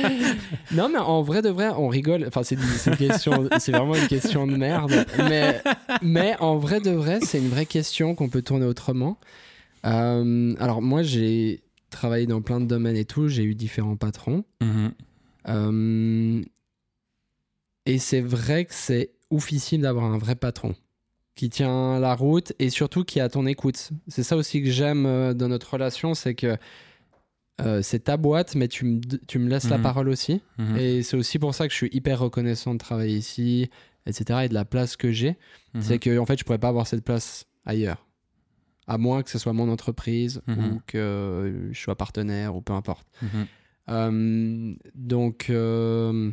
non, 0.73 0.89
mais 0.89 0.99
en 0.99 1.23
vrai 1.23 1.43
de 1.43 1.49
vrai, 1.49 1.69
on 1.77 1.89
rigole. 1.89 2.25
Enfin, 2.27 2.43
c'est 2.43 2.59
c'est 2.59 2.91
une 2.91 2.97
question, 2.97 3.49
c'est 3.59 3.73
vraiment 3.73 3.95
une 3.95 4.09
question 4.09 4.47
de 4.47 4.57
merde. 4.57 5.07
Mais, 5.19 5.63
mais 6.03 6.37
en 6.41 6.57
vrai 6.57 6.81
de 6.81 6.91
vrai, 6.91 7.21
c'est 7.23 7.39
une 7.39 7.49
vraie 7.49 7.67
question 7.67 8.15
qu'on 8.15 8.29
peut 8.29 8.43
tourner 8.43 8.67
autrement. 8.67 9.19
Euh, 9.85 10.55
alors 10.59 10.83
moi, 10.83 11.03
j'ai 11.03 11.63
travaillé 11.91 12.27
dans 12.27 12.43
plein 12.43 12.61
de 12.61 12.67
domaines 12.67 12.97
et 12.97 13.05
tout. 13.05 13.29
J'ai 13.29 13.45
eu 13.45 13.55
différents 13.55 13.97
patrons. 13.97 14.45
Mhm. 14.61 14.93
Euh, 15.49 16.43
et 17.87 17.99
c'est 17.99 18.21
vrai 18.21 18.65
que 18.65 18.75
c'est 18.75 19.11
oufissime 19.31 19.83
d'avoir 19.83 20.05
un 20.05 20.19
vrai 20.19 20.35
patron 20.35 20.75
qui 21.37 21.51
tient 21.51 22.01
la 22.01 22.15
route 22.15 22.53
et 22.59 22.71
surtout 22.71 23.05
qui 23.05 23.19
est 23.19 23.23
à 23.23 23.29
ton 23.29 23.47
écoute. 23.47 23.91
C'est 24.09 24.23
ça 24.23 24.37
aussi 24.37 24.63
que 24.63 24.71
j'aime 24.71 25.07
euh, 25.07 25.35
dans 25.35 25.49
notre 25.49 25.73
relation, 25.73 26.15
c'est 26.15 26.35
que 26.35 26.57
euh, 27.61 27.81
c'est 27.83 28.01
ta 28.01 28.17
boîte, 28.17 28.55
mais 28.55 28.69
tu 28.69 28.85
me, 28.85 29.01
tu 29.27 29.39
me 29.39 29.49
laisses 29.49 29.69
la 29.71 29.79
Mhm. 29.79 29.83
parole 29.83 30.09
aussi. 30.09 30.43
Mhm. 30.59 30.77
Et 30.77 31.03
c'est 31.03 31.17
aussi 31.17 31.39
pour 31.39 31.55
ça 31.55 31.67
que 31.67 31.73
je 31.73 31.77
suis 31.79 31.89
hyper 31.93 32.19
reconnaissant 32.21 32.75
de 32.75 32.79
travailler 32.79 33.17
ici, 33.17 33.71
etc. 34.07 34.41
et 34.45 34.49
de 34.49 34.55
la 34.55 34.65
place 34.65 34.97
que 34.97 35.11
j'ai. 35.13 35.37
Mhm. 35.75 35.81
C'est 35.83 35.99
que 35.99 36.19
en 36.19 36.27
fait, 36.27 36.39
je 36.39 36.45
pourrais 36.45 36.59
pas 36.59 36.69
avoir 36.69 36.87
cette 36.87 37.05
place 37.05 37.47
ailleurs. 37.65 38.07
À 38.87 38.99
moins 38.99 39.23
que 39.23 39.31
ce 39.31 39.39
soit 39.39 39.53
mon 39.53 39.69
entreprise 39.71 40.43
ou 40.47 40.81
que 40.87 41.71
je 41.73 41.81
sois 41.81 41.97
partenaire 41.97 42.55
ou 42.55 42.61
peu 42.61 42.73
importe. 42.73 43.09
Euh, 43.89 44.75
donc, 44.95 45.47
euh, 45.51 46.31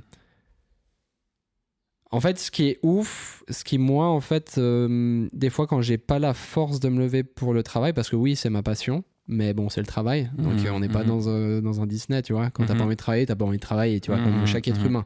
en 2.11 2.19
fait, 2.21 2.37
ce 2.37 2.51
qui 2.51 2.67
est 2.67 2.79
ouf, 2.83 3.43
ce 3.49 3.63
qui 3.63 3.79
moi, 3.79 4.07
en 4.07 4.19
fait, 4.19 4.59
des 4.59 5.49
fois 5.49 5.65
quand 5.65 5.81
j'ai 5.81 5.97
pas 5.97 6.19
la 6.19 6.33
force 6.35 6.79
de 6.79 6.89
me 6.89 6.99
lever 6.99 7.23
pour 7.23 7.53
le 7.53 7.63
travail, 7.63 7.93
parce 7.93 8.09
que 8.09 8.15
oui, 8.15 8.35
c'est 8.35 8.51
ma 8.51 8.61
passion, 8.61 9.03
mais 9.27 9.53
bon, 9.53 9.69
c'est 9.69 9.81
le 9.81 9.87
travail. 9.87 10.29
Donc, 10.37 10.59
Mhm, 10.59 10.65
euh, 10.67 10.71
on 10.73 10.79
n'est 10.79 10.89
pas 10.89 11.03
mhm. 11.03 11.07
dans, 11.09 11.29
un- 11.29 11.61
dans 11.61 11.81
un 11.81 11.85
Disney, 11.87 12.21
tu 12.21 12.33
vois. 12.33 12.49
Quand 12.49 12.65
t'as 12.65 12.75
pas 12.75 12.83
envie 12.83 12.95
de 12.95 12.99
travailler, 12.99 13.25
t'as 13.25 13.35
pas 13.35 13.45
envie 13.45 13.57
de 13.57 13.61
travailler, 13.63 13.99
tu 13.99 14.11
vois, 14.11 14.19
comme 14.23 14.45
chaque 14.45 14.67
être 14.67 14.85
humain. 14.85 15.05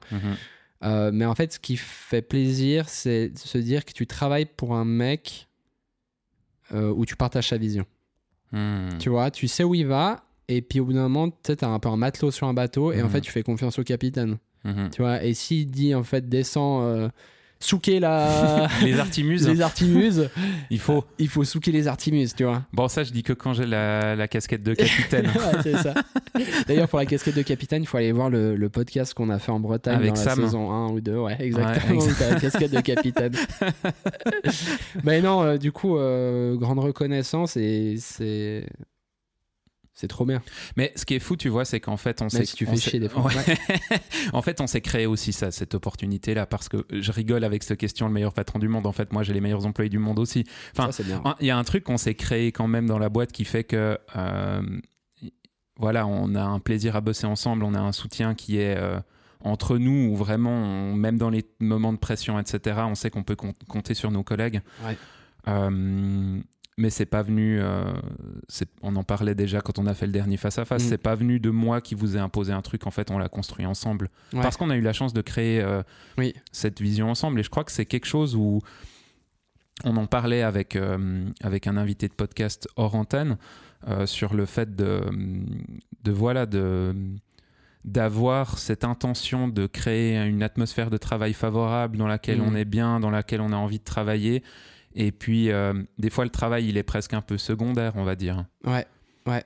Euh, 0.84 1.12
mais 1.14 1.26
en 1.26 1.34
fait, 1.36 1.54
ce 1.54 1.60
qui 1.60 1.76
fait 1.78 2.22
plaisir, 2.22 2.88
c'est 2.90 3.30
de 3.30 3.38
se 3.38 3.58
dire 3.58 3.84
que 3.86 3.94
tu 3.94 4.06
travailles 4.08 4.46
pour 4.46 4.76
un 4.76 4.86
mec 4.86 5.48
euh, 6.74 6.92
où 6.92 7.06
tu 7.06 7.16
partages 7.16 7.50
sa 7.50 7.58
vision. 7.58 7.86
Tu 9.00 9.10
vois, 9.10 9.32
tu 9.32 9.48
sais 9.48 9.64
où 9.64 9.74
il 9.76 9.86
va, 9.88 10.24
et 10.48 10.62
puis 10.62 10.80
au 10.80 10.86
bout 10.86 10.94
d'un 10.94 11.04
moment, 11.10 11.30
tu 11.30 11.36
sais, 11.48 11.56
t'as 11.58 11.68
un 11.68 11.80
peu 11.80 11.90
un 11.90 11.98
matelot 11.98 12.32
sur 12.32 12.48
un 12.48 12.54
bateau, 12.54 12.92
et 12.92 13.02
en 13.02 13.10
fait, 13.10 13.22
tu 13.22 13.32
fais 13.32 13.44
confiance 13.44 13.80
au 13.80 13.84
capitaine. 13.84 14.38
Tu 14.92 15.02
vois, 15.02 15.24
et 15.24 15.34
s'il 15.34 15.72
dit 15.72 15.96
en 15.96 16.04
fait 16.04 16.28
descend, 16.28 16.84
euh, 16.84 17.10
souquer 17.60 18.00
la... 18.00 18.68
Les 18.84 19.00
artimuses, 19.00 19.48
les 19.48 19.62
artimuses, 19.62 20.30
il 20.70 20.80
faut. 20.80 21.04
il 21.18 21.28
faut 21.28 21.44
souquer 21.44 21.72
les 21.72 21.88
artimuses, 21.88 22.36
tu 22.36 22.44
vois. 22.44 22.64
Bon, 22.74 22.88
ça, 22.88 23.04
je 23.04 23.12
dis 23.12 23.24
que 23.24 23.34
quand 23.34 23.54
j'ai 23.54 23.66
la, 23.66 24.16
la 24.16 24.28
casquette 24.28 24.64
de 24.64 24.74
capitaine. 24.74 25.28
Ouais, 25.36 25.62
c'est 25.64 25.78
ça. 25.78 25.94
D'ailleurs, 26.68 26.88
pour 26.88 27.00
la 27.00 27.06
casquette 27.06 27.36
de 27.36 27.42
capitaine, 27.42 27.84
il 27.84 27.86
faut 27.86 27.98
aller 27.98 28.12
voir 28.12 28.30
le, 28.30 28.56
le 28.56 28.70
podcast 28.70 29.14
qu'on 29.14 29.30
a 29.30 29.40
fait 29.40 29.52
en 29.52 29.60
Bretagne 29.60 29.96
Avec 29.96 30.14
dans 30.14 30.24
la 30.24 30.30
Sam. 30.36 30.44
saison 30.44 30.72
1 30.72 30.92
ou 30.92 31.02
2. 31.02 31.18
Ouais, 31.18 31.38
exactement. 31.40 32.00
Ouais, 32.02 32.12
la 32.30 32.40
casquette 32.40 32.72
de 32.72 32.82
capitaine. 32.82 33.34
Mais 35.04 35.22
non, 35.22 35.44
euh, 35.44 35.58
du 35.58 35.72
coup, 35.72 35.98
euh, 35.98 36.56
grande 36.56 36.80
reconnaissance 36.80 37.58
et 37.58 37.96
c'est. 38.00 38.66
C'est 40.00 40.08
trop 40.08 40.26
bien. 40.26 40.44
Mais 40.76 40.94
ce 40.96 41.06
qui 41.06 41.16
est 41.16 41.20
fou, 41.20 41.36
tu 41.36 41.50
vois, 41.50 41.66
c'est 41.66 41.80
qu'en 41.80 41.98
fait, 41.98 42.22
on 42.22 42.30
s'est. 42.30 42.46
Si 42.46 42.56
tu 42.56 42.66
fais 42.68 42.78
chier 42.78 43.00
des 43.00 43.10
fois. 43.10 43.24
Ouais. 43.26 43.58
en 44.34 44.44
fait, 44.44 44.62
on 44.62 44.68
s'est 44.68 44.82
créé 44.82 45.08
aussi 45.08 45.34
ça, 45.34 45.50
cette 45.50 45.74
opportunité-là, 45.74 46.46
parce 46.46 46.70
que 46.70 46.86
je 46.92 47.12
rigole 47.12 47.44
avec 47.44 47.64
cette 47.64 47.80
question, 47.80 48.06
le 48.08 48.14
meilleur 48.14 48.32
patron 48.34 48.60
du 48.60 48.68
monde. 48.68 48.86
En 48.86 48.92
fait, 48.92 49.12
moi, 49.12 49.24
j'ai 49.24 49.34
les 49.34 49.42
meilleurs 49.42 49.66
employés 49.66 49.90
du 49.90 49.98
monde 49.98 50.20
aussi. 50.20 50.46
Enfin, 50.74 50.86
ça, 50.92 50.92
c'est 50.92 51.04
bien. 51.04 51.24
Il 51.40 51.48
y 51.48 51.50
a 51.50 51.58
un 51.58 51.64
truc 51.64 51.84
qu'on 51.84 51.98
s'est 51.98 52.14
créé 52.14 52.52
quand 52.52 52.68
même 52.68 52.86
dans 52.86 53.00
la 53.00 53.10
boîte 53.10 53.32
qui 53.32 53.44
fait 53.44 53.64
que. 53.64 53.98
euh, 54.16 54.62
voilà, 55.80 56.06
on 56.08 56.34
a 56.36 56.44
un 56.44 56.60
plaisir 56.60 56.96
à 56.96 57.02
bosser 57.02 57.26
ensemble, 57.28 57.64
on 57.64 57.74
a 57.74 57.80
un 57.80 57.92
soutien 57.92 58.36
qui 58.36 58.58
est. 58.60 58.78
euh, 58.78 59.00
entre 59.40 59.78
nous, 59.78 60.10
où 60.12 60.16
vraiment, 60.16 60.50
on- 60.52 60.94
même 60.96 61.18
dans 61.18 61.30
les 61.30 61.46
moments 61.60 61.94
de 61.94 61.98
pression, 62.00 62.40
etc., 62.40 62.78
on 62.88 62.96
sait 62.96 63.10
qu'on 63.12 63.22
peut 63.24 63.36
com- 63.36 63.54
compter 63.68 63.94
sur 63.94 64.10
nos 64.12 64.24
collègues. 64.24 64.62
Ouais. 64.86 64.98
Euh, 65.48 66.40
mais 66.78 66.90
c'est 66.90 67.06
pas 67.08 67.22
venu. 67.24 67.60
euh, 67.60 67.84
on 68.82 68.96
en 68.96 69.04
parlait 69.04 69.34
déjà 69.36 69.62
quand 69.62 69.80
on 69.80 69.86
a 69.88 69.94
fait 69.94 70.06
le 70.06 70.12
dernier 70.12 70.38
face 70.38 70.58
à 70.60 70.66
face. 70.66 70.84
Mm. 70.86 70.88
C'est 70.90 70.98
pas 70.98 71.16
venu 71.16 71.40
de 71.40 71.50
moi 71.50 71.82
qui 71.82 71.96
vous 71.96 72.16
ai 72.18 72.20
imposé 72.20 72.54
un 72.54 72.62
truc. 72.62 72.86
En 72.88 72.92
fait, 72.92 73.10
on 73.12 73.18
l'a 73.18 73.30
construit 73.30 73.66
ensemble 73.66 74.10
Ouais. 74.34 74.42
parce 74.42 74.58
qu'on 74.58 74.70
a 74.70 74.76
eu 74.78 74.82
la 74.82 74.94
chance 74.94 75.14
de 75.14 75.22
créer 75.22 75.62
euh, 75.62 75.82
Oui. 76.18 76.34
cette 76.52 76.82
vision 76.82 77.10
ensemble. 77.10 77.40
Et 77.40 77.44
je 77.44 77.50
crois 77.50 77.64
que 77.64 77.72
c'est 77.72 77.86
quelque 77.86 78.06
chose 78.08 78.36
où 78.36 78.62
on 79.84 79.96
en 79.98 80.08
parlait 80.08 80.42
avec 80.44 80.76
avec 80.76 81.36
avec 81.44 81.68
un 81.68 81.78
invité 81.78 82.08
de 82.08 82.14
podcast 82.14 82.68
hors 82.78 82.96
antenne 82.96 83.38
euh, 83.88 84.06
sur 84.08 84.34
le 84.34 84.46
fait 84.46 84.76
de 84.76 85.02
de 86.04 86.12
voilà 86.12 86.46
de 86.46 86.96
d'avoir 87.86 88.58
cette 88.58 88.84
intention 88.84 89.48
de 89.48 89.66
créer 89.66 90.18
une 90.26 90.44
atmosphère 90.44 90.90
de 90.90 90.98
travail 90.98 91.34
favorable 91.34 91.98
dans 91.98 92.08
laquelle 92.08 92.42
Mhm. 92.42 92.48
on 92.50 92.56
est 92.56 92.66
bien, 92.66 93.00
dans 93.00 93.10
laquelle 93.12 93.40
on 93.40 93.52
a 93.54 93.56
envie 93.56 93.80
de 93.80 93.84
travailler. 93.84 94.44
Et 95.00 95.12
puis, 95.12 95.52
euh, 95.52 95.74
des 96.00 96.10
fois, 96.10 96.24
le 96.24 96.32
travail, 96.32 96.68
il 96.68 96.76
est 96.76 96.82
presque 96.84 97.14
un 97.14 97.22
peu 97.22 97.38
secondaire, 97.38 97.94
on 97.96 98.04
va 98.04 98.16
dire. 98.16 98.46
Ouais. 98.66 98.86
Ouais. 99.28 99.44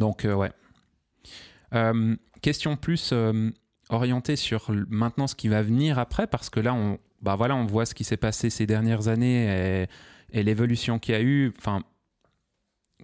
Donc, 0.00 0.24
euh, 0.24 0.34
ouais. 0.34 0.50
Euh, 1.74 2.16
question 2.42 2.76
plus 2.76 3.14
orientée 3.88 4.34
sur 4.34 4.70
maintenant 4.88 5.28
ce 5.28 5.36
qui 5.36 5.46
va 5.48 5.62
venir 5.62 5.98
après, 6.00 6.26
parce 6.26 6.50
que 6.50 6.58
là, 6.58 6.74
on, 6.74 6.98
bah 7.20 7.36
voilà, 7.36 7.54
on 7.54 7.66
voit 7.66 7.86
ce 7.86 7.94
qui 7.94 8.02
s'est 8.02 8.16
passé 8.16 8.50
ces 8.50 8.66
dernières 8.66 9.06
années 9.06 9.82
et, 9.82 9.86
et 10.32 10.42
l'évolution 10.42 10.98
qu'il 10.98 11.14
y 11.14 11.18
a 11.18 11.22
eu, 11.22 11.52
enfin, 11.58 11.84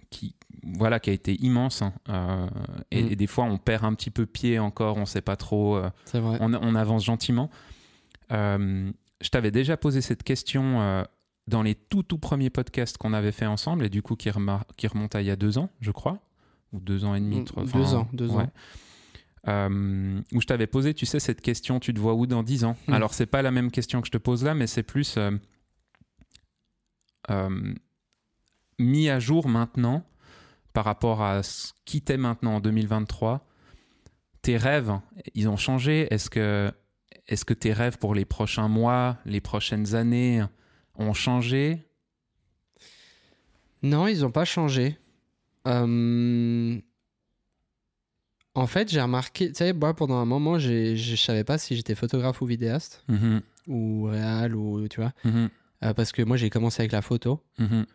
qui, 0.09 0.35
voilà, 0.63 0.99
qui 0.99 1.09
a 1.09 1.13
été 1.13 1.35
immense. 1.41 1.83
hein. 1.83 2.49
Et, 2.91 3.01
Mm. 3.03 3.11
et 3.11 3.15
des 3.15 3.27
fois, 3.27 3.45
on 3.45 3.57
perd 3.57 3.85
un 3.85 3.93
petit 3.93 4.11
peu 4.11 4.25
pied 4.25 4.59
encore, 4.59 4.97
on 4.97 5.05
sait 5.05 5.21
pas 5.21 5.37
trop. 5.37 5.81
C'est 6.03 6.19
vrai. 6.19 6.37
on, 6.41 6.53
on 6.53 6.75
avance 6.75 7.05
gentiment. 7.05 7.49
Je 8.29 9.29
t'avais 9.31 9.51
déjà 9.51 9.77
posé 9.77 10.01
cette 10.01 10.23
question 10.23 11.05
dans 11.49 11.61
les 11.63 11.75
tout 11.75 12.03
tout 12.03 12.17
premiers 12.17 12.49
podcasts 12.49 12.97
qu'on 12.97 13.13
avait 13.13 13.31
fait 13.33 13.45
ensemble 13.45 13.85
et 13.85 13.89
du 13.89 14.01
coup 14.01 14.15
qui, 14.15 14.29
qui 14.77 14.87
remonte 14.87 15.15
à 15.15 15.21
il 15.21 15.27
y 15.27 15.31
a 15.31 15.35
deux 15.35 15.57
ans, 15.57 15.69
je 15.81 15.91
crois, 15.91 16.19
ou 16.71 16.79
deux 16.79 17.03
ans 17.03 17.15
et 17.15 17.19
demi. 17.19 17.43
Trois- 17.43 17.65
deux 17.65 17.93
ans, 17.95 18.07
deux 18.13 18.29
ans. 18.31 18.49
Euh, 19.47 20.21
où 20.33 20.41
je 20.41 20.45
t'avais 20.45 20.67
posé, 20.67 20.93
tu 20.93 21.05
sais, 21.05 21.19
cette 21.19 21.41
question, 21.41 21.79
tu 21.79 21.93
te 21.93 21.99
vois 21.99 22.13
où 22.13 22.27
dans 22.27 22.43
dix 22.43 22.63
ans? 22.65 22.75
Mm. 22.87 22.93
Alors 22.93 23.13
c'est 23.13 23.25
pas 23.25 23.41
la 23.41 23.51
même 23.51 23.71
question 23.71 24.01
que 24.01 24.07
je 24.07 24.11
te 24.11 24.17
pose 24.17 24.43
là, 24.43 24.53
mais 24.53 24.67
c'est 24.67 24.83
plus 24.83 25.15
euh, 25.17 25.31
euh, 27.29 27.73
mis 28.77 29.09
à 29.09 29.19
jour 29.19 29.47
maintenant 29.47 30.05
par 30.73 30.85
rapport 30.85 31.21
à 31.21 31.41
ce 31.43 31.73
qui 31.85 32.01
t'es 32.01 32.17
maintenant 32.17 32.55
en 32.55 32.59
2023. 32.59 33.45
Tes 34.41 34.57
rêves, 34.57 34.93
ils 35.35 35.49
ont 35.49 35.57
changé? 35.57 36.07
Est-ce 36.13 36.29
que, 36.29 36.71
est-ce 37.27 37.43
que 37.43 37.53
tes 37.53 37.73
rêves 37.73 37.97
pour 37.97 38.13
les 38.15 38.25
prochains 38.25 38.67
mois, 38.67 39.17
les 39.25 39.41
prochaines 39.41 39.95
années 39.95 40.43
ont 40.99 41.13
changé? 41.13 41.85
Non, 43.81 44.07
ils 44.07 44.21
n'ont 44.21 44.31
pas 44.31 44.45
changé. 44.45 44.97
Euh, 45.67 46.77
En 48.55 48.67
fait, 48.67 48.89
j'ai 48.89 49.01
remarqué, 49.01 49.49
tu 49.49 49.55
sais, 49.55 49.73
moi, 49.73 49.93
pendant 49.95 50.15
un 50.17 50.25
moment, 50.25 50.59
je 50.59 51.15
savais 51.15 51.43
pas 51.45 51.57
si 51.57 51.75
j'étais 51.75 51.95
photographe 51.95 52.41
ou 52.41 52.45
vidéaste, 52.45 53.03
Mhm, 53.07 53.41
ou 53.67 54.03
réal, 54.05 54.55
ou 54.55 54.87
tu 54.89 54.99
vois, 54.99 55.13
mhm, 55.23 55.49
Euh, 55.83 55.93
parce 55.93 56.11
que 56.11 56.21
moi, 56.23 56.35
j'ai 56.35 56.49
commencé 56.49 56.81
avec 56.81 56.91
la 56.91 57.01
photo. 57.01 57.41
mhm. 57.57 57.85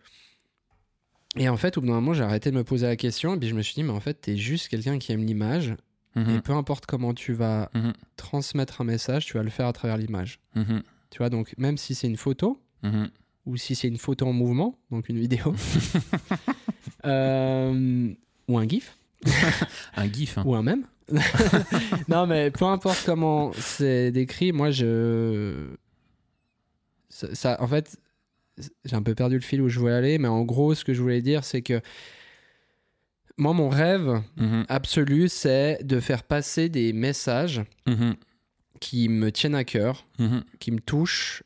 Et 1.37 1.49
en 1.49 1.57
fait, 1.57 1.77
au 1.77 1.81
bout 1.81 1.89
d'un 1.89 1.95
moment, 1.95 2.15
j'ai 2.15 2.23
arrêté 2.23 2.51
de 2.53 2.57
me 2.57 2.63
poser 2.65 2.87
la 2.87 2.97
question, 2.97 3.35
et 3.35 3.39
puis 3.39 3.49
je 3.49 3.55
me 3.55 3.61
suis 3.63 3.75
dit, 3.75 3.83
mais 3.83 3.93
en 3.93 4.01
fait, 4.01 4.15
t'es 4.15 4.37
juste 4.37 4.69
quelqu'un 4.69 4.99
qui 4.99 5.13
aime 5.13 5.25
l'image, 5.27 5.75
et 6.17 6.41
peu 6.41 6.53
importe 6.53 6.87
comment 6.87 7.13
tu 7.13 7.33
vas 7.33 7.71
transmettre 8.17 8.81
un 8.81 8.85
message, 8.85 9.27
tu 9.27 9.35
vas 9.37 9.43
le 9.43 9.51
faire 9.51 9.67
à 9.67 9.73
travers 9.73 9.97
l'image. 9.99 10.39
Tu 11.11 11.19
vois, 11.19 11.29
donc 11.29 11.53
même 11.59 11.77
si 11.77 11.95
c'est 11.97 12.07
une 12.07 12.17
photo, 12.17 12.59
mhm. 12.85 13.11
ou 13.47 13.57
si 13.57 13.75
c'est 13.75 13.89
une 13.89 13.99
photo 13.99 14.27
en 14.29 14.33
mouvement, 14.33 14.79
donc 14.93 15.09
une 15.09 15.19
vidéo, 15.19 15.55
euh, 17.05 18.13
ou 18.49 18.59
un 18.59 18.69
GIF, 18.69 18.97
Un 19.97 20.07
gif. 20.13 20.39
hein. 20.39 20.43
ou 20.47 20.55
un 20.55 20.63
mème. 20.63 20.85
non, 22.09 22.27
mais 22.27 22.51
peu 22.51 22.65
importe 22.65 23.03
comment 23.05 23.53
c'est 23.55 24.11
décrit, 24.13 24.53
moi 24.53 24.71
je. 24.71 25.75
Ça, 27.11 27.35
ça- 27.35 27.57
en 27.63 27.67
fait, 27.67 27.99
j'ai 28.85 28.97
un 28.97 29.03
peu 29.03 29.15
perdu 29.15 29.35
le 29.37 29.43
fil 29.43 29.61
où 29.61 29.69
je 29.69 29.79
voulais 29.79 29.93
aller, 29.93 30.19
mais 30.19 30.29
en 30.29 30.43
gros, 30.43 30.75
ce 30.75 30.85
que 30.85 30.95
je 30.95 31.03
voulais 31.03 31.21
dire, 31.23 31.45
c'est 31.45 31.63
que 31.63 31.81
moi, 33.37 33.53
mon 33.53 33.69
rêve 33.69 34.23
Mhm, 34.37 34.65
absolu, 34.69 35.29
c'est 35.29 35.83
de 35.85 36.01
faire 36.01 36.23
passer 36.23 36.69
des 36.69 36.93
messages 36.93 37.63
mhm, 37.87 38.15
qui 38.81 39.09
me 39.09 39.31
tiennent 39.33 39.55
à 39.57 39.65
cœur, 39.65 40.07
qui 40.59 40.71
me 40.71 40.81
touchent 40.81 41.43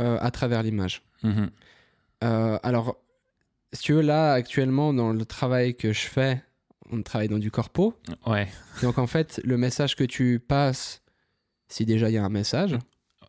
à 0.00 0.30
travers 0.30 0.62
l'image. 0.62 1.02
mhm. 1.22 1.50
Euh, 2.22 2.58
alors, 2.62 2.96
si 3.72 3.82
tu 3.82 3.92
veux, 3.94 4.02
là, 4.02 4.32
actuellement, 4.32 4.92
dans 4.92 5.12
le 5.12 5.24
travail 5.24 5.74
que 5.74 5.92
je 5.92 6.00
fais, 6.06 6.42
on 6.92 7.00
travaille 7.02 7.28
dans 7.28 7.38
du 7.38 7.50
corpo. 7.50 7.94
Ouais. 8.26 8.46
Donc, 8.82 8.98
en 8.98 9.06
fait, 9.06 9.40
le 9.44 9.56
message 9.56 9.96
que 9.96 10.04
tu 10.04 10.38
passes, 10.38 11.00
si 11.68 11.86
déjà 11.86 12.10
il 12.10 12.14
y 12.14 12.18
a 12.18 12.24
un 12.24 12.28
message, 12.28 12.76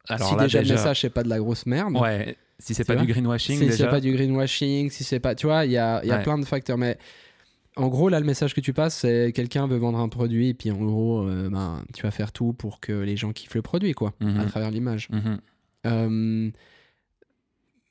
Alors 0.09 0.27
si 0.29 0.35
là, 0.35 0.43
déjà, 0.43 0.59
déjà, 0.59 0.73
le 0.73 0.79
message, 0.79 1.01
c'est 1.01 1.09
pas 1.09 1.23
de 1.23 1.29
la 1.29 1.39
grosse 1.39 1.65
merde, 1.65 1.95
ouais. 1.95 2.35
Si 2.59 2.73
c'est 2.75 2.83
pas 2.85 2.95
du 2.95 3.05
greenwashing, 3.07 3.59
si 3.59 3.71
c'est 3.77 3.87
pas 3.87 3.99
du 4.01 4.11
greenwashing, 4.13 4.89
si 4.91 5.03
c'est 5.03 5.19
pas. 5.19 5.33
Tu 5.35 5.47
vois, 5.47 5.65
il 5.65 5.71
y 5.71 5.77
a, 5.77 6.03
y 6.05 6.11
a 6.11 6.17
Ouais. 6.17 6.23
plein 6.23 6.37
de 6.37 6.45
facteurs. 6.45 6.77
Mais 6.77 6.97
en 7.75 7.87
gros, 7.87 8.07
là, 8.09 8.19
le 8.19 8.25
message 8.25 8.53
que 8.53 8.61
tu 8.61 8.71
passes, 8.73 8.95
c'est 8.97 9.31
quelqu'un 9.33 9.65
veut 9.67 9.77
vendre 9.77 9.97
un 9.99 10.09
produit, 10.09 10.49
et 10.49 10.53
puis 10.53 10.69
en 10.69 10.77
gros, 10.77 11.27
euh, 11.27 11.49
ben, 11.49 11.83
tu 11.93 12.03
vas 12.03 12.11
faire 12.11 12.31
tout 12.31 12.53
pour 12.53 12.79
que 12.79 12.91
les 12.91 13.15
gens 13.17 13.31
kiffent 13.31 13.55
le 13.55 13.61
produit, 13.63 13.93
quoi, 13.93 14.13
Mhm. 14.19 14.39
à 14.41 14.45
travers 14.45 14.69
l'image. 14.69 15.07
Mhm, 15.11 15.21
Euh, 15.25 15.37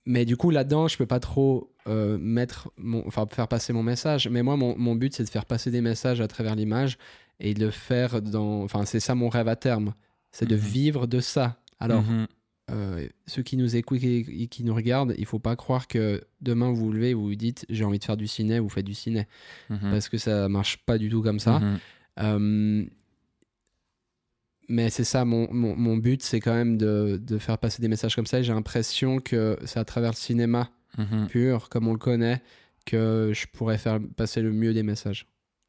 mais 0.07 0.25
du 0.25 0.37
coup, 0.37 0.51
là-dedans, 0.51 0.89
je 0.89 0.97
peux 0.97 1.07
pas 1.07 1.21
trop 1.21 1.73
euh, 1.87 2.19
mettre 2.19 2.71
mon, 2.79 3.07
enfin, 3.07 3.27
faire 3.31 3.49
passer 3.49 3.73
mon 3.73 3.83
message. 3.83 4.29
Mais 4.29 4.43
moi, 4.43 4.57
mon, 4.57 4.77
mon 4.77 4.95
but, 4.95 5.15
c'est 5.15 5.25
de 5.25 5.29
faire 5.29 5.45
passer 5.47 5.71
des 5.71 5.81
messages 5.81 6.21
à 6.21 6.29
travers 6.29 6.57
l'image 6.57 6.99
et 7.39 7.55
de 7.55 7.65
le 7.67 7.71
faire 7.71 8.21
dans. 8.23 8.63
Enfin, 8.63 8.85
c'est 8.87 9.01
ça 9.01 9.15
mon 9.15 9.29
rêve 9.29 9.49
à 9.49 9.57
terme. 9.57 9.95
C'est 10.33 10.47
de 10.47 10.55
Mhm. 10.57 10.61
vivre 10.61 11.07
de 11.07 11.21
ça. 11.21 11.61
Alors, 11.79 12.03
mhm, 12.03 12.27
euh, 12.71 13.09
ceux 13.27 13.43
qui 13.43 13.57
nous 13.57 13.75
écoutent 13.77 14.03
et 14.05 14.47
qui 14.49 14.63
nous 14.65 14.75
regardent, 14.75 15.15
il 15.19 15.27
faut 15.27 15.39
pas 15.41 15.57
croire 15.57 15.89
que 15.89 16.23
demain 16.41 16.69
vous 16.71 16.77
vous 16.87 16.93
levez, 16.93 17.15
vous 17.15 17.25
vous 17.27 17.35
dites 17.35 17.67
j'ai 17.69 17.85
envie 17.85 17.99
de 17.99 18.05
faire 18.05 18.17
du 18.17 18.29
ciné, 18.29 18.59
vous 18.61 18.69
faites 18.69 18.85
du 18.87 18.95
ciné. 18.95 19.27
mhm, 19.71 19.79
Parce 19.91 20.09
que 20.09 20.19
ça 20.19 20.49
marche 20.49 20.79
pas 20.87 20.97
du 20.99 21.09
tout 21.09 21.23
comme 21.23 21.41
ça. 21.41 21.61
Euh, 22.21 22.85
mais 24.71 24.89
c'est 24.91 25.05
ça, 25.05 25.25
mon, 25.25 25.53
mon, 25.53 25.77
mon 25.77 25.97
but, 25.97 26.23
c'est 26.23 26.41
quand 26.41 26.55
même 26.55 26.79
de, 26.79 27.21
de 27.23 27.39
faire 27.39 27.59
passer 27.59 27.83
des 27.83 27.89
messages 27.89 28.15
comme 28.17 28.27
ça. 28.27 28.41
J'ai 28.41 28.53
l'impression 28.55 29.19
que 29.19 29.59
c'est 29.65 29.79
à 29.79 29.85
travers 29.85 30.11
le 30.13 30.17
cinéma 30.17 30.71
Mhm. 30.99 31.29
pur, 31.29 31.69
comme 31.69 31.87
on 31.87 31.93
le 31.93 31.99
connaît, 31.99 32.43
que 32.85 33.31
je 33.35 33.47
pourrais 33.47 33.79
faire 33.79 34.01
passer 34.17 34.41
le 34.43 34.51
mieux 34.53 34.73
des 34.75 34.83
messages. 34.83 35.27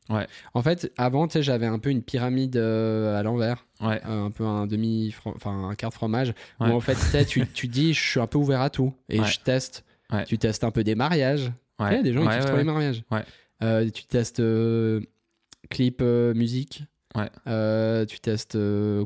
Ouais. 0.10 0.26
En 0.56 0.64
fait, 0.64 0.92
avant, 0.98 1.28
tu 1.28 1.34
sais, 1.34 1.44
j'avais 1.44 1.68
un 1.68 1.78
peu 1.78 1.90
une 1.92 2.02
pyramide 2.02 2.58
euh, 2.58 3.18
à 3.20 3.22
l'envers, 3.24 3.68
Ouais. 3.82 4.02
euh, 4.08 4.26
un 4.26 4.32
peu 4.32 4.44
un 4.46 4.66
demi, 4.66 5.14
enfin 5.26 5.70
un 5.70 5.76
quart 5.76 5.92
de 5.92 5.96
fromage, 5.96 6.34
Ouais. 6.60 6.70
où 6.70 6.74
en 6.74 6.80
fait, 6.80 6.98
tu 7.26 7.46
tu, 7.48 7.68
dis, 7.68 7.94
je 7.94 8.02
suis 8.02 8.20
un 8.20 8.26
peu 8.28 8.40
ouvert 8.40 8.62
à 8.62 8.70
tout 8.72 8.94
et 9.10 9.24
je 9.24 9.40
teste. 9.40 9.86
Ouais. 10.12 10.26
Tu 10.26 10.38
testes 10.40 10.64
un 10.64 10.72
peu 10.72 10.84
des 10.84 10.96
mariages. 10.96 11.52
Ouais. 11.80 12.02
des 12.02 12.14
gens 12.14 12.22
qui 12.22 12.28
ouais. 12.28 12.58
les 12.58 12.64
mariages. 12.64 13.04
Ouais. 13.12 13.24
Euh, 13.64 13.90
tu 13.92 14.06
testes 14.06 14.40
euh, 14.40 15.02
clip, 15.70 16.02
musique. 16.02 16.84
Ouais. 17.16 17.30
Euh, 17.48 18.06
tu 18.06 18.20
testes 18.20 18.58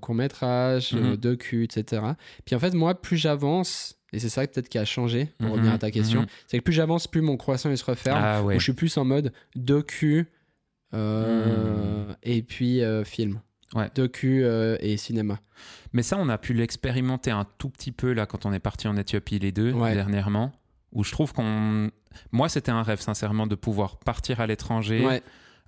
court 0.01 0.15
métrage, 0.15 0.93
Mhm. 0.93 1.15
docu, 1.17 1.63
etc. 1.63 2.01
Puis 2.45 2.55
en 2.55 2.59
fait, 2.59 2.73
moi, 2.73 2.93
plus 3.01 3.17
j'avance, 3.17 3.97
et 4.13 4.19
c'est 4.19 4.29
ça 4.29 4.45
peut-être 4.45 4.69
qui 4.69 4.77
a 4.77 4.85
changé 4.85 5.29
pour 5.39 5.47
Mhm, 5.47 5.53
revenir 5.53 5.73
à 5.73 5.77
ta 5.79 5.89
question, 5.91 6.21
mhm. 6.21 6.27
c'est 6.47 6.57
que 6.59 6.63
plus 6.63 6.73
j'avance, 6.73 7.07
plus 7.07 7.21
mon 7.21 7.35
croissant 7.37 7.69
il 7.71 7.77
se 7.77 7.85
referme. 7.85 8.21
Ah 8.23 8.43
ouais. 8.43 8.55
où 8.55 8.59
je 8.59 8.63
suis 8.63 8.73
plus 8.73 8.95
en 8.97 9.05
mode 9.05 9.31
docu 9.55 10.27
euh, 10.93 12.13
et 12.23 12.41
puis 12.41 12.81
euh, 12.83 13.03
film. 13.03 13.39
Hmm. 13.73 13.79
Ouais. 13.79 13.89
Docu 13.95 14.43
euh, 14.43 14.77
et 14.79 14.95
cinéma. 14.97 15.39
Mais 15.93 16.03
ça, 16.03 16.17
on 16.19 16.29
a 16.29 16.37
pu 16.37 16.53
l'expérimenter 16.53 17.31
un 17.31 17.45
tout 17.57 17.69
petit 17.69 17.91
peu 17.91 18.13
là 18.13 18.25
quand 18.25 18.45
on 18.45 18.53
est 18.53 18.59
parti 18.59 18.87
en 18.87 18.95
Éthiopie 18.95 19.39
les 19.39 19.51
deux 19.51 19.71
Ouais. 19.73 19.93
dernièrement. 19.95 20.51
Où 20.93 21.03
je 21.03 21.11
trouve 21.11 21.33
qu'on. 21.33 21.89
Moi, 22.31 22.47
c'était 22.47 22.71
un 22.71 22.83
rêve, 22.83 23.01
sincèrement, 23.01 23.47
de 23.47 23.55
pouvoir 23.55 23.97
partir 23.97 24.39
à 24.39 24.47
l'étranger, 24.47 25.05
Ouais, 25.05 25.21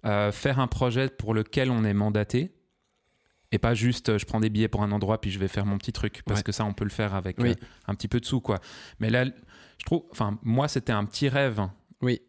euh, 0.07 0.31
faire 0.31 0.59
un 0.59 0.67
projet 0.67 1.09
pour 1.09 1.33
lequel 1.33 1.69
on 1.71 1.83
est 1.83 1.93
mandaté. 1.93 2.53
Et 3.51 3.59
pas 3.59 3.73
juste, 3.73 4.09
euh, 4.09 4.17
je 4.17 4.25
prends 4.25 4.39
des 4.41 4.49
billets 4.49 4.67
pour 4.67 4.83
un 4.83 4.91
endroit 4.91 5.21
puis 5.21 5.31
je 5.31 5.39
vais 5.39 5.47
faire 5.47 5.65
mon 5.65 5.77
petit 5.77 5.93
truc. 5.93 6.21
Parce 6.25 6.39
Ouais. 6.39 6.43
que 6.43 6.51
ça, 6.51 6.65
on 6.65 6.73
peut 6.73 6.83
le 6.83 6.89
faire 6.89 7.15
avec 7.15 7.37
Oui. 7.39 7.51
euh, 7.51 7.55
un 7.87 7.95
petit 7.95 8.07
peu 8.09 8.19
de 8.19 8.25
sous, 8.25 8.41
quoi. 8.41 8.59
Mais 8.99 9.09
là, 9.09 9.23
je 9.25 9.85
trouve. 9.85 10.03
Enfin, 10.11 10.37
moi, 10.43 10.67
c'était 10.67 10.91
un 10.91 11.05
petit 11.05 11.29
rêve 11.29 11.61
oui. 12.01 12.21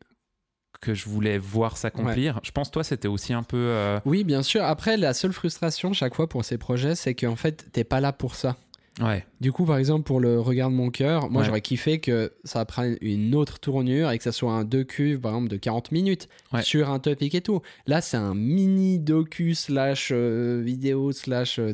que 0.81 0.95
je 0.95 1.09
voulais 1.09 1.37
voir 1.39 1.77
s'accomplir. 1.77 2.39
Je 2.45 2.53
pense, 2.53 2.71
toi, 2.71 2.85
c'était 2.85 3.09
aussi 3.09 3.33
un 3.33 3.43
peu. 3.43 3.57
euh, 3.57 3.99
Oui, 4.05 4.23
bien 4.23 4.43
sûr. 4.45 4.63
Après, 4.63 4.97
la 4.97 5.13
seule 5.13 5.33
frustration 5.33 5.93
chaque 5.93 6.15
fois 6.15 6.29
pour 6.29 6.45
ces 6.45 6.57
projets, 6.57 6.95
c'est 6.95 7.15
qu'en 7.17 7.35
fait, 7.37 7.67
t'es 7.73 7.83
pas 7.85 8.01
là 8.01 8.13
pour 8.13 8.37
ça. 8.37 8.57
Ouais. 9.01 9.25
Du 9.41 9.53
coup, 9.53 9.65
par 9.65 9.79
exemple, 9.79 10.03
pour 10.05 10.19
le 10.19 10.41
Regarde 10.41 10.73
mon 10.73 10.91
cœur, 10.91 11.31
moi 11.31 11.43
Ouais. 11.43 11.47
j'aurais 11.47 11.61
kiffé 11.61 12.01
que 12.01 12.33
ça 12.45 12.65
prenne 12.65 12.97
une 13.01 13.35
autre 13.35 13.61
tournure 13.61 14.11
et 14.11 14.19
que 14.19 14.25
ça 14.25 14.33
soit 14.33 14.53
un 14.53 14.65
docu, 14.65 15.19
par 15.23 15.33
exemple, 15.33 15.49
de 15.51 15.57
40 15.57 15.93
minutes 15.93 16.29
Ouais. 16.53 16.63
sur 16.63 16.91
un 16.91 16.99
topic 16.99 17.35
et 17.35 17.41
tout. 17.41 17.61
Là, 17.87 18.01
c'est 18.01 18.17
un 18.17 18.35
mini 18.35 18.99
docu 18.99 19.55
slash 19.55 20.11
euh, 20.13 20.61
vidéo 20.65 21.13
slash. 21.13 21.59
euh, 21.59 21.73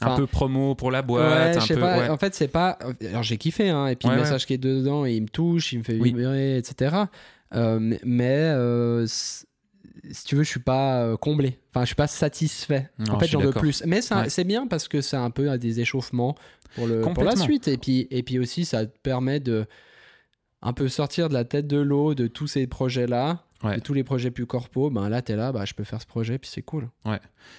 un 0.00 0.16
peu 0.16 0.26
promo 0.26 0.74
pour 0.74 0.90
la 0.90 1.02
boîte. 1.02 1.56
un 1.56 1.66
peu, 1.66 1.80
pas. 1.80 2.10
En 2.10 2.18
fait, 2.18 2.34
c'est 2.34 2.48
pas. 2.48 2.78
Alors, 3.08 3.22
j'ai 3.22 3.38
kiffé, 3.38 3.70
hein. 3.70 3.86
Et 3.86 3.96
puis 3.96 4.08
le 4.08 4.16
message 4.16 4.44
qui 4.46 4.52
est 4.54 4.58
dedans, 4.58 5.04
il 5.06 5.22
me 5.22 5.28
touche, 5.28 5.72
il 5.72 5.78
me 5.78 5.84
fait 5.84 5.98
Oui. 5.98 6.12
vibrer, 6.12 6.58
etc. 6.58 6.96
Euh, 7.54 7.96
mais 8.04 8.28
euh, 8.54 9.06
si 10.10 10.24
tu 10.24 10.36
veux, 10.36 10.42
je 10.42 10.48
suis 10.50 10.60
pas 10.60 11.02
euh, 11.02 11.16
comblé. 11.16 11.58
Enfin, 11.70 11.82
je 11.82 11.86
suis 11.86 11.94
pas 11.94 12.06
satisfait. 12.06 12.90
Non, 12.98 13.14
en 13.14 13.18
fait, 13.18 13.26
j'en 13.26 13.40
veux 13.40 13.52
plus. 13.52 13.82
Mais 13.86 14.00
c'est 14.02 14.14
un- 14.14 14.22
Ouais. 14.22 14.28
c'est 14.30 14.44
bien 14.44 14.66
parce 14.66 14.88
que 14.88 15.00
c'est 15.00 15.16
un 15.16 15.30
peu 15.30 15.50
à 15.50 15.58
des 15.58 15.80
échauffements 15.80 16.36
pour, 16.74 16.86
le, 16.86 17.00
pour 17.02 17.24
la 17.24 17.36
suite. 17.36 17.68
Et 17.68 17.76
puis, 17.78 18.06
et 18.10 18.22
puis 18.22 18.38
aussi, 18.38 18.64
ça 18.64 18.86
te 18.86 18.98
permet 19.00 19.40
de 19.40 19.66
un 20.62 20.72
peu 20.72 20.88
sortir 20.88 21.28
de 21.28 21.34
la 21.34 21.44
tête 21.44 21.66
de 21.66 21.76
l'eau 21.78 22.14
de 22.14 22.26
tous 22.26 22.46
ces 22.46 22.66
projets-là. 22.66 23.42
Ouais. 23.62 23.76
De 23.76 23.80
tous 23.80 23.94
les 23.94 24.04
projets 24.04 24.30
plus 24.30 24.44
corpo, 24.46 24.90
ben 24.90 25.08
là, 25.08 25.22
t'es 25.22 25.34
là, 25.34 25.50
bah, 25.50 25.64
je 25.64 25.72
peux 25.72 25.82
faire 25.84 26.00
ce 26.02 26.06
projet, 26.06 26.38
puis 26.38 26.50
c'est 26.52 26.60
cool. 26.62 26.90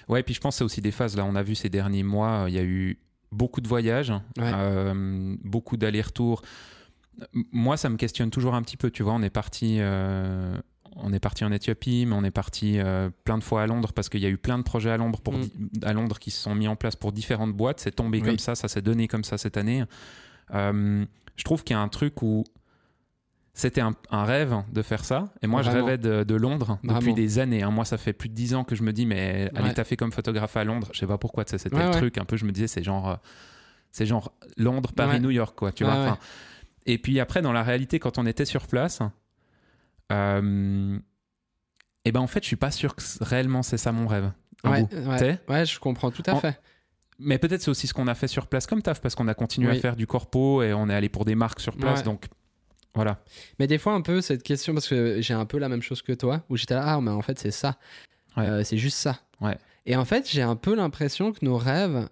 Ouais, 0.07 0.21
puis 0.21 0.35
je 0.35 0.39
pense 0.39 0.53
que 0.53 0.57
c'est 0.59 0.63
aussi 0.63 0.79
des 0.79 0.91
phases. 0.91 1.17
Là, 1.17 1.25
on 1.25 1.35
a 1.35 1.41
vu 1.41 1.55
ces 1.55 1.69
derniers 1.69 2.03
mois, 2.03 2.43
euh, 2.43 2.49
il 2.49 2.55
y 2.55 2.59
a 2.59 2.63
eu 2.63 2.99
beaucoup 3.31 3.61
de 3.61 3.67
voyages, 3.67 4.11
Ouais. 4.37 4.51
euh, 4.53 5.35
beaucoup 5.43 5.75
d'allers-retours. 5.75 6.43
Moi, 7.51 7.77
ça 7.77 7.89
me 7.89 7.97
questionne 7.97 8.29
toujours 8.29 8.53
un 8.53 8.61
petit 8.61 8.77
peu. 8.77 8.91
Tu 8.91 9.01
vois, 9.01 9.13
on 9.13 9.23
est 9.23 9.31
parti, 9.31 9.77
euh, 9.79 10.55
on 10.95 11.11
est 11.13 11.19
parti 11.19 11.43
en 11.45 11.51
Éthiopie, 11.51 12.05
mais 12.07 12.15
on 12.15 12.23
est 12.23 12.31
parti 12.31 12.79
euh, 12.79 13.09
plein 13.23 13.37
de 13.37 13.43
fois 13.43 13.61
à 13.63 13.67
Londres 13.67 13.91
parce 13.93 14.09
qu'il 14.09 14.21
y 14.21 14.25
a 14.25 14.29
eu 14.29 14.37
plein 14.37 14.57
de 14.57 14.63
projets 14.63 14.89
à 14.91 14.97
Londres, 14.97 15.21
pour 15.21 15.33
Mm. 15.35 15.47
à 15.83 15.93
Londres 15.93 16.19
qui 16.19 16.31
se 16.31 16.41
sont 16.41 16.55
mis 16.55 16.67
en 16.67 16.75
place 16.75 16.95
pour 16.95 17.11
différentes 17.11 17.53
boîtes. 17.53 17.79
C'est 17.79 17.91
tombé 17.95 18.19
Oui. 18.19 18.25
comme 18.25 18.39
ça, 18.39 18.55
ça 18.55 18.67
s'est 18.67 18.81
donné 18.81 19.07
comme 19.07 19.23
ça 19.23 19.37
cette 19.37 19.57
année. 19.57 19.83
Euh, 20.53 21.05
je 21.35 21.43
trouve 21.43 21.63
qu'il 21.63 21.75
y 21.75 21.77
a 21.77 21.81
un 21.81 21.87
truc 21.89 22.21
où 22.21 22.43
c'était 23.53 23.81
un, 23.81 23.95
un 24.11 24.23
rêve 24.23 24.55
de 24.71 24.81
faire 24.83 25.03
ça. 25.03 25.29
Et 25.41 25.47
moi, 25.47 25.61
Vraiment. 25.61 25.79
je 25.79 25.83
rêvais 25.85 25.97
de, 25.97 26.23
de 26.23 26.35
Londres 26.35 26.77
depuis 26.83 26.95
Vraiment. 26.95 27.13
des 27.15 27.39
années. 27.39 27.63
hein. 27.63 27.71
Moi, 27.71 27.85
ça 27.85 27.97
fait 27.97 28.13
plus 28.13 28.29
de 28.29 28.35
dix 28.35 28.53
ans 28.53 28.63
que 28.63 28.75
je 28.75 28.83
me 28.83 28.93
dis, 28.93 29.05
mais 29.07 29.49
allez 29.55 29.69
Ouais. 29.69 29.73
taffer 29.73 29.97
comme 29.97 30.11
photographe 30.11 30.55
à 30.57 30.63
Londres. 30.63 30.89
Je 30.93 30.99
sais 30.99 31.07
pas 31.07 31.17
pourquoi, 31.17 31.43
c'était 31.47 31.73
Ouais, 31.75 31.81
le 31.81 31.89
ouais. 31.89 31.97
truc. 31.97 32.17
Un 32.19 32.25
peu, 32.25 32.37
je 32.37 32.45
me 32.45 32.51
disais, 32.51 32.67
c'est 32.67 32.83
genre. 32.83 33.09
euh, 33.09 33.15
C'est 33.91 34.05
genre 34.05 34.31
Londres, 34.57 34.91
Paris. 34.95 35.19
New 35.19 35.31
York, 35.31 35.57
quoi. 35.57 35.71
Tu 35.71 35.83
vois. 35.85 35.93
Enfin, 35.93 36.17
Et 36.85 36.97
puis 36.99 37.19
après, 37.19 37.41
dans 37.41 37.51
la 37.53 37.63
réalité, 37.63 37.97
quand 37.99 38.17
on 38.19 38.25
était 38.27 38.45
sur 38.45 38.67
place, 38.67 38.99
euh, 40.11 40.97
eh 42.05 42.11
ben 42.11 42.19
en 42.19 42.27
fait, 42.27 42.41
je 42.43 42.47
suis 42.47 42.55
pas 42.55 42.71
sûr 42.71 42.95
que 42.95 43.01
réellement 43.21 43.63
c'est 43.63 43.77
ça 43.77 43.91
mon 43.91 44.07
rêve. 44.07 44.31
Ouais, 44.63 44.85
ouais, 44.91 45.39
ouais, 45.47 45.65
je 45.65 45.79
comprends 45.79 46.11
tout 46.11 46.23
à 46.25 46.33
En- 46.33 46.39
fait. 46.39 46.59
Mais 47.19 47.37
peut-être 47.39 47.61
c'est 47.61 47.69
aussi 47.71 47.87
ce 47.87 47.93
qu'on 47.93 48.07
a 48.07 48.15
fait 48.15 48.27
sur 48.27 48.47
place 48.47 48.67
comme 48.67 48.81
taf, 48.81 49.01
parce 49.01 49.15
qu'on 49.15 49.27
a 49.27 49.33
continué 49.33 49.71
Oui. 49.71 49.77
à 49.77 49.79
faire 49.81 49.95
du 49.95 50.05
corpo 50.07 50.61
et 50.61 50.73
on 50.73 50.87
est 50.89 50.93
allé 50.93 51.09
pour 51.09 51.25
des 51.25 51.35
marques 51.35 51.59
sur 51.59 51.75
place. 51.75 51.99
Ouais. 51.99 52.05
Donc 52.05 52.25
voilà. 52.93 53.23
Mais 53.59 53.67
des 53.67 53.77
fois, 53.77 53.93
un 53.93 54.01
peu 54.01 54.21
cette 54.21 54.43
question, 54.43 54.73
parce 54.73 54.87
que 54.87 55.19
j'ai 55.21 55.33
un 55.33 55.45
peu 55.45 55.57
la 55.57 55.67
même 55.69 55.81
chose 55.81 56.01
que 56.01 56.13
toi, 56.13 56.43
où 56.49 56.57
j'étais 56.57 56.75
là, 56.75 56.83
ah, 56.95 57.01
mais 57.01 57.11
en 57.11 57.21
fait, 57.21 57.37
c'est 57.39 57.51
ça. 57.51 57.77
Ouais. 58.35 58.47
Euh, 58.47 58.63
c'est 58.63 58.77
juste 58.77 58.97
ça. 58.97 59.19
Ouais. 59.41 59.57
Et 59.85 59.95
en 59.95 60.05
fait, 60.05 60.29
j'ai 60.29 60.41
un 60.43 60.55
peu 60.55 60.75
l'impression 60.75 61.31
que 61.31 61.43
nos 61.43 61.57
rêves, 61.57 62.07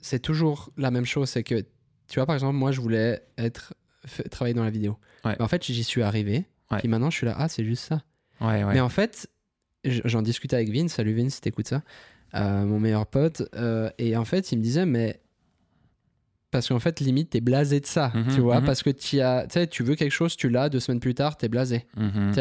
c'est 0.00 0.20
toujours 0.20 0.70
la 0.76 0.90
même 0.90 1.04
chose. 1.06 1.28
C'est 1.28 1.42
que, 1.44 1.60
tu 2.08 2.16
vois, 2.16 2.26
par 2.26 2.34
exemple, 2.34 2.56
moi, 2.56 2.72
je 2.72 2.80
voulais 2.80 3.22
être, 3.38 3.74
travailler 4.30 4.54
dans 4.54 4.64
la 4.64 4.70
vidéo. 4.70 4.98
Mais 5.24 5.40
en 5.40 5.48
fait, 5.48 5.64
j'y 5.64 5.84
suis 5.84 6.02
arrivé. 6.02 6.44
Ouais. 6.70 6.78
Puis 6.78 6.88
maintenant, 6.88 7.10
je 7.10 7.16
suis 7.16 7.26
là, 7.26 7.34
ah, 7.38 7.48
c'est 7.48 7.64
juste 7.64 7.84
ça. 7.84 8.02
Ouais, 8.40 8.64
ouais. 8.64 8.74
Mais 8.74 8.80
en 8.80 8.88
fait, 8.88 9.28
j'en 9.84 10.22
discutais 10.22 10.56
avec 10.56 10.70
Vince, 10.70 10.92
salut 10.92 11.14
Vince, 11.14 11.34
si 11.34 11.40
t'écoutes 11.40 11.68
ça, 11.68 11.82
euh, 12.34 12.64
mon 12.64 12.80
meilleur 12.80 13.06
pote, 13.06 13.42
euh, 13.54 13.90
et 13.98 14.16
en 14.16 14.24
fait, 14.24 14.52
il 14.52 14.58
me 14.58 14.62
disait, 14.62 14.86
mais. 14.86 15.20
Parce 16.54 16.68
qu'en 16.68 16.78
fait, 16.78 17.00
limite, 17.00 17.30
t'es 17.30 17.40
blasé 17.40 17.80
de 17.80 17.86
ça, 17.86 18.12
Mhm, 18.14 18.32
tu 18.32 18.40
vois, 18.40 18.60
mhm. 18.60 18.66
parce 18.66 18.84
que 18.84 18.90
t'y 18.90 19.20
as, 19.20 19.44
tu 19.48 19.54
sais, 19.54 19.66
tu 19.66 19.82
veux 19.82 19.96
quelque 19.96 20.12
chose, 20.12 20.36
tu 20.36 20.48
l'as, 20.48 20.68
deux 20.68 20.78
semaines 20.78 21.00
plus 21.00 21.12
tard, 21.14 21.36
t'es 21.36 21.48
blasé. 21.48 21.84
Tu 21.96 22.00
mhm, 22.00 22.32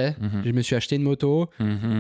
Je 0.46 0.52
me 0.52 0.62
suis 0.62 0.76
acheté 0.76 0.98
une 0.98 1.02
moto, 1.02 1.50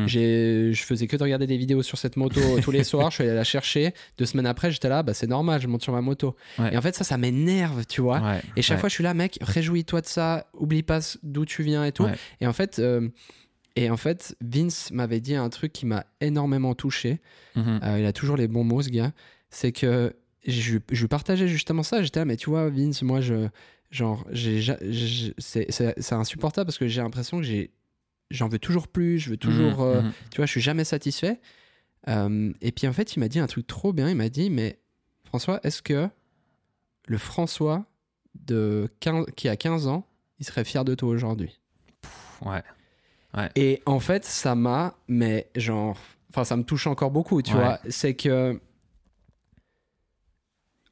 j'ai, 0.05 0.71
je 0.73 0.83
faisais 0.83 1.07
que 1.07 1.17
de 1.17 1.23
regarder 1.23 1.47
des 1.47 1.57
vidéos 1.57 1.81
sur 1.81 1.97
cette 1.97 2.15
moto 2.17 2.39
tous 2.61 2.69
les 2.69 2.83
soirs, 2.83 3.09
je 3.09 3.15
suis 3.15 3.23
allé 3.23 3.33
la 3.33 3.43
chercher, 3.43 3.93
deux 4.19 4.25
semaines 4.25 4.45
après, 4.45 4.71
j'étais 4.71 4.89
là, 4.89 5.01
bah 5.01 5.15
c'est 5.15 5.25
normal, 5.25 5.59
je 5.59 5.67
monte 5.67 5.81
sur 5.81 5.91
ma 5.93 6.01
moto. 6.01 6.35
Ouais. 6.59 6.73
Et 6.73 6.77
en 6.77 6.81
fait, 6.81 6.93
ça, 6.95 7.03
ça 7.03 7.17
m'énerve, 7.17 7.85
tu 7.87 8.01
vois. 8.01 8.19
Ouais, 8.21 8.41
Et 8.55 8.61
chaque 8.61 8.77
ouais. 8.77 8.81
fois, 8.81 8.89
je 8.89 8.93
suis 8.93 9.03
là, 9.03 9.15
mec, 9.15 9.39
réjouis-toi 9.41 10.01
de 10.01 10.05
ça, 10.05 10.45
oublie 10.53 10.83
pas 10.83 10.99
d'où 11.23 11.45
tu 11.45 11.63
viens 11.63 11.83
et 11.83 11.91
tout. 11.91 12.05
Et 12.41 12.45
en 12.47 12.53
fait, 12.53 12.77
euh, 12.77 13.09
et 13.75 13.89
en 13.89 13.97
fait, 13.97 14.35
Vince 14.39 14.91
m'avait 14.91 15.19
dit 15.19 15.33
un 15.35 15.49
truc 15.49 15.73
qui 15.73 15.87
m'a 15.87 16.05
énormément 16.21 16.75
touché. 16.75 17.21
Euh, 17.57 17.97
il 17.99 18.05
a 18.05 18.13
toujours 18.13 18.37
les 18.37 18.47
bons 18.47 18.63
mots, 18.63 18.83
ce 18.83 18.89
gars. 18.89 19.13
C'est 19.49 19.71
que 19.71 20.15
je, 20.45 20.77
je 20.91 21.01
lui 21.01 21.07
partageais 21.07 21.47
justement 21.47 21.83
ça. 21.83 22.01
J'étais 22.03 22.19
là, 22.19 22.25
mais 22.25 22.37
tu 22.37 22.49
vois, 22.49 22.69
Vince, 22.69 23.01
moi, 23.01 23.21
je, 23.21 23.47
genre, 23.91 24.25
c'est, 25.37 26.13
insupportable 26.13 26.67
parce 26.67 26.77
que 26.77 26.87
j'ai 26.87 27.01
l'impression 27.01 27.37
que 27.37 27.43
j'ai, 27.43 27.71
j'en 28.31 28.47
veux 28.47 28.59
toujours 28.59 28.87
plus. 28.87 29.19
Je 29.19 29.29
veux 29.31 29.37
toujours, 29.37 29.79
Mhm, 29.81 29.87
euh, 29.87 30.01
mhm. 30.01 30.11
tu 30.31 30.37
vois, 30.37 30.45
je 30.45 30.51
suis 30.51 30.61
jamais 30.61 30.83
satisfait. 30.83 31.39
Euh, 32.09 32.51
et 32.61 32.71
puis 32.71 32.87
en 32.87 32.93
fait, 32.93 33.15
il 33.15 33.19
m'a 33.19 33.29
dit 33.29 33.39
un 33.39 33.47
truc 33.47 33.65
trop 33.67 33.93
bien. 33.93 34.09
Il 34.09 34.15
m'a 34.15 34.29
dit, 34.29 34.49
mais 34.49 34.79
François, 35.25 35.59
est-ce 35.63 35.81
que 35.81 36.09
le 37.07 37.17
François 37.17 37.85
de 38.35 38.89
15 38.99 39.25
qui 39.35 39.47
a 39.49 39.55
15 39.55 39.87
ans, 39.87 40.05
il 40.39 40.45
serait 40.45 40.63
fier 40.65 40.83
de 40.83 40.95
toi 40.95 41.09
aujourd'hui? 41.09 41.59
Ouais. 42.41 42.61
Et 43.55 43.81
en 43.85 43.99
fait, 43.99 44.25
ça 44.25 44.53
m'a, 44.53 44.95
mais 45.07 45.47
genre, 45.55 45.97
enfin, 46.29 46.43
ça 46.43 46.55
me 46.57 46.63
touche 46.63 46.85
encore 46.87 47.09
beaucoup, 47.09 47.41
tu 47.41 47.53
Ouais. 47.53 47.59
vois. 47.61 47.79
C'est 47.89 48.13
que, 48.15 48.59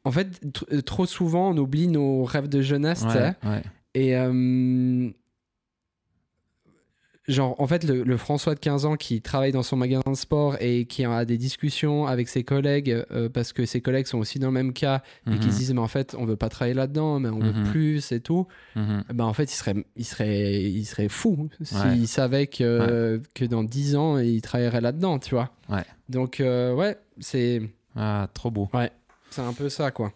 en 0.03 0.11
fait, 0.11 0.43
tr- 0.45 0.81
trop 0.83 1.05
souvent, 1.05 1.51
on 1.51 1.57
oublie 1.57 1.87
nos 1.87 2.23
rêves 2.23 2.47
de 2.49 2.61
jeunesse. 2.61 3.03
Ouais, 3.03 3.33
ouais. 3.43 3.61
Et 3.93 4.15
euh, 4.15 5.09
genre, 7.27 7.55
en 7.61 7.67
fait, 7.67 7.83
le, 7.83 8.03
le 8.03 8.17
François 8.17 8.55
de 8.55 8.59
15 8.59 8.85
ans 8.85 8.95
qui 8.95 9.21
travaille 9.21 9.51
dans 9.51 9.63
son 9.63 9.75
magasin 9.77 10.09
de 10.11 10.15
sport 10.17 10.55
et 10.59 10.85
qui 10.85 11.05
a 11.05 11.23
des 11.23 11.37
discussions 11.37 12.07
avec 12.07 12.27
ses 12.29 12.43
collègues 12.43 13.05
euh, 13.11 13.29
parce 13.29 13.53
que 13.53 13.65
ses 13.65 13.79
collègues 13.79 14.07
sont 14.07 14.17
aussi 14.17 14.39
dans 14.39 14.47
le 14.47 14.53
même 14.53 14.73
cas 14.73 15.03
et 15.27 15.37
qui 15.37 15.47
Mhm, 15.47 15.51
se 15.53 15.57
disent, 15.57 15.73
mais 15.73 15.81
en 15.81 15.87
fait, 15.87 16.15
on 16.17 16.25
veut 16.25 16.35
pas 16.35 16.49
travailler 16.49 16.73
là-dedans, 16.73 17.19
mais 17.19 17.29
on 17.29 17.39
veut 17.39 17.53
Mhm. 17.53 17.69
plus 17.69 18.11
et 18.11 18.21
tout. 18.21 18.47
mhm. 18.75 19.03
Ben, 19.13 19.25
en 19.25 19.33
fait, 19.33 19.43
il 19.43 19.55
serait, 19.55 19.85
il 19.95 20.05
serait, 20.05 20.63
il 20.63 20.85
serait 20.85 21.09
fou 21.09 21.47
s'il 21.61 21.77
Ouais. 22.01 22.05
savait 22.07 22.47
que, 22.47 23.21
que 23.35 23.45
dans 23.45 23.63
10 23.63 23.95
ans, 23.95 24.17
il 24.17 24.41
travaillerait 24.41 24.81
là-dedans, 24.81 25.19
tu 25.19 25.35
vois. 25.35 25.51
Ouais. 25.69 25.85
Donc, 26.09 26.39
euh, 26.39 26.73
ouais, 26.73 26.97
c'est, 27.19 27.61
Ah, 27.95 28.29
trop 28.33 28.49
beau. 28.51 28.69
C'est 29.31 29.41
un 29.41 29.53
peu 29.53 29.69
ça, 29.69 29.91
quoi. 29.91 30.13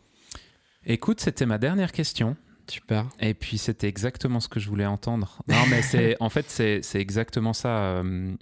Écoute, 0.86 1.19
c'était 1.19 1.45
ma 1.45 1.58
dernière 1.58 1.91
question. 1.91 2.36
Super. 2.67 3.08
Et 3.19 3.34
puis 3.34 3.58
c'était 3.58 3.88
exactement 3.88 4.39
ce 4.39 4.47
que 4.47 4.60
je 4.60 4.69
voulais 4.69 4.86
entendre. 4.86 5.41
Non, 5.47 5.65
mais 5.69 5.82
c'est 5.82 6.15
en 6.19 6.30
fait 6.30 6.45
c'est 6.49 6.82
exactement 6.95 7.54
ça. 7.54 7.69
euh, 7.99 8.36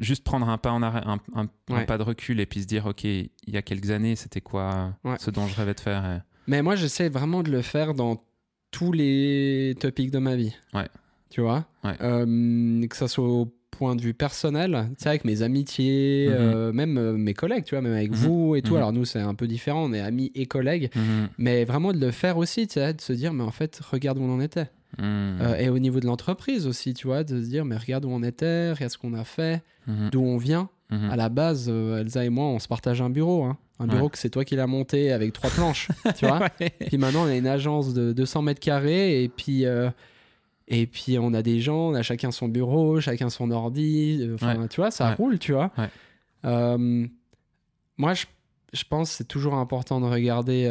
juste 0.00 0.24
prendre 0.24 0.48
un 0.48 0.58
pas 0.58 0.70
en 0.72 0.82
arrêt, 0.82 1.02
un, 1.04 1.18
un- 1.34 1.48
un 1.70 1.74
Ouais. 1.74 1.86
pas 1.86 1.98
de 1.98 2.02
recul 2.02 2.38
et 2.40 2.46
puis 2.46 2.62
se 2.62 2.66
dire 2.66 2.86
ok, 2.86 3.04
il 3.04 3.30
y 3.46 3.56
a 3.56 3.62
quelques 3.62 3.90
années, 3.90 4.14
c'était 4.14 4.40
quoi 4.40 4.94
Ouais. 5.04 5.16
ce 5.18 5.30
dont 5.30 5.46
je 5.48 5.54
rêvais 5.56 5.74
de 5.74 5.80
faire. 5.80 6.04
et- 6.04 6.20
Mais 6.46 6.62
moi, 6.62 6.76
j'essaie 6.76 7.08
vraiment 7.08 7.42
de 7.42 7.50
le 7.50 7.62
faire 7.62 7.94
dans 7.94 8.22
tous 8.70 8.92
les 8.92 9.74
topics 9.80 10.10
de 10.10 10.18
ma 10.18 10.36
vie. 10.36 10.54
Ouais. 10.74 10.88
Tu 11.30 11.40
vois? 11.40 11.66
Ouais. 11.84 11.96
Euh, 12.00 12.86
Que 12.86 12.96
ça 12.96 13.08
soit 13.08 13.26
au 13.28 13.52
point 13.78 13.94
de 13.94 14.02
vue 14.02 14.12
personnel, 14.14 14.86
tu 14.98 15.04
sais, 15.04 15.08
avec 15.08 15.24
mes 15.24 15.42
amitiés, 15.42 16.26
Mhm. 16.28 16.34
euh, 16.36 16.72
même 16.72 16.98
euh, 16.98 17.12
mes 17.16 17.32
collègues, 17.34 17.64
tu 17.64 17.74
vois, 17.76 17.82
même 17.82 17.92
avec 17.94 18.10
Mhm. 18.10 18.16
vous 18.16 18.56
et 18.56 18.62
tout. 18.62 18.72
Mhm. 18.72 18.76
Alors, 18.78 18.92
nous, 18.92 19.04
c'est 19.04 19.20
un 19.20 19.34
peu 19.34 19.46
différent, 19.46 19.84
on 19.84 19.92
est 19.92 20.00
amis 20.00 20.32
et 20.34 20.46
collègues. 20.46 20.90
Mais 21.38 21.64
vraiment 21.64 21.92
de 21.92 21.98
le 22.00 22.10
faire 22.10 22.36
aussi, 22.38 22.66
tu 22.66 22.74
sais, 22.74 22.92
de 22.92 23.00
se 23.00 23.12
dire, 23.12 23.32
mais 23.32 23.44
en 23.44 23.50
fait, 23.52 23.80
regarde 23.90 24.18
où 24.18 24.22
on 24.22 24.34
en 24.34 24.40
était. 24.40 24.66
Euh, 25.00 25.54
et 25.56 25.68
au 25.68 25.78
niveau 25.78 26.00
de 26.00 26.06
l'entreprise 26.06 26.66
aussi, 26.66 26.92
tu 26.94 27.06
vois, 27.06 27.22
de 27.22 27.40
se 27.40 27.46
dire, 27.48 27.64
mais 27.64 27.76
regarde 27.76 28.04
où 28.04 28.08
on 28.10 28.22
était, 28.22 28.72
regarde 28.72 28.90
ce 28.90 28.98
qu'on 28.98 29.14
a 29.14 29.24
fait, 29.24 29.62
d'où 30.10 30.20
on 30.22 30.36
vient. 30.38 30.68
À 30.90 31.16
la 31.16 31.28
base, 31.28 31.68
Elsa 31.68 32.24
et 32.24 32.30
moi, 32.30 32.46
on 32.46 32.58
se 32.58 32.66
partage 32.66 33.00
un 33.02 33.10
bureau. 33.10 33.44
hein. 33.44 33.56
Un 33.80 33.84
Ouais. 33.88 33.94
bureau 33.94 34.08
que 34.08 34.18
c'est 34.18 34.30
toi 34.30 34.44
qui 34.44 34.56
l'as 34.56 34.66
monté 34.66 35.12
avec 35.12 35.32
trois 35.32 35.50
planches, 35.50 35.86
tu 36.18 36.26
vois. 36.26 36.40
Ouais. 36.60 36.70
Puis 36.88 36.98
maintenant, 36.98 37.22
on 37.26 37.28
a 37.28 37.36
une 37.36 37.46
agence 37.46 37.94
de 37.94 38.12
200 38.12 38.42
mètres 38.42 38.58
carrés 38.60 39.22
et 39.22 39.28
puis, 39.28 39.64
et 40.68 40.86
puis 40.86 41.18
on 41.18 41.32
a 41.34 41.42
des 41.42 41.60
gens, 41.60 41.88
on 41.90 41.94
a 41.94 42.02
chacun 42.02 42.30
son 42.30 42.46
bureau, 42.48 43.00
chacun 43.00 43.30
son 43.30 43.50
ordi. 43.50 44.18
euh, 44.20 44.34
Enfin, 44.34 44.66
tu 44.68 44.80
vois, 44.80 44.90
ça 44.90 45.08
Ouais. 45.10 45.14
roule, 45.14 45.38
tu 45.38 45.52
vois. 45.52 45.70
Ouais. 45.78 45.88
Euh, 46.44 47.06
moi, 47.96 48.14
je, 48.14 48.26
je 48.72 48.84
pense 48.84 49.10
que 49.10 49.16
c'est 49.16 49.28
toujours 49.28 49.54
important 49.54 50.00
de 50.00 50.06
regarder 50.06 50.68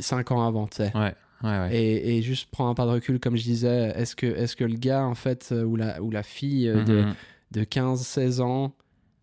5 0.00 0.30
ans 0.32 0.46
avant, 0.46 0.66
tu 0.66 0.78
sais. 0.78 0.92
Ouais, 0.96 1.14
ouais, 1.44 1.58
ouais. 1.58 1.76
Et, 1.76 2.18
et 2.18 2.22
juste 2.22 2.50
prendre 2.50 2.70
un 2.70 2.74
pas 2.74 2.84
de 2.86 2.90
recul, 2.90 3.20
comme 3.20 3.36
je 3.36 3.42
disais, 3.44 3.92
est-ce 3.96 4.16
que, 4.16 4.26
est 4.26 4.54
que 4.56 4.64
le 4.64 4.76
gars, 4.76 5.04
en 5.04 5.14
fait, 5.14 5.50
euh, 5.52 5.62
ou 5.64 5.76
la, 5.76 6.02
ou 6.02 6.10
la 6.10 6.22
fille 6.22 6.68
euh, 6.68 6.82
de, 6.82 7.02
Mhm. 7.02 7.14
de 7.52 7.64
15-16 7.64 8.40
ans 8.40 8.74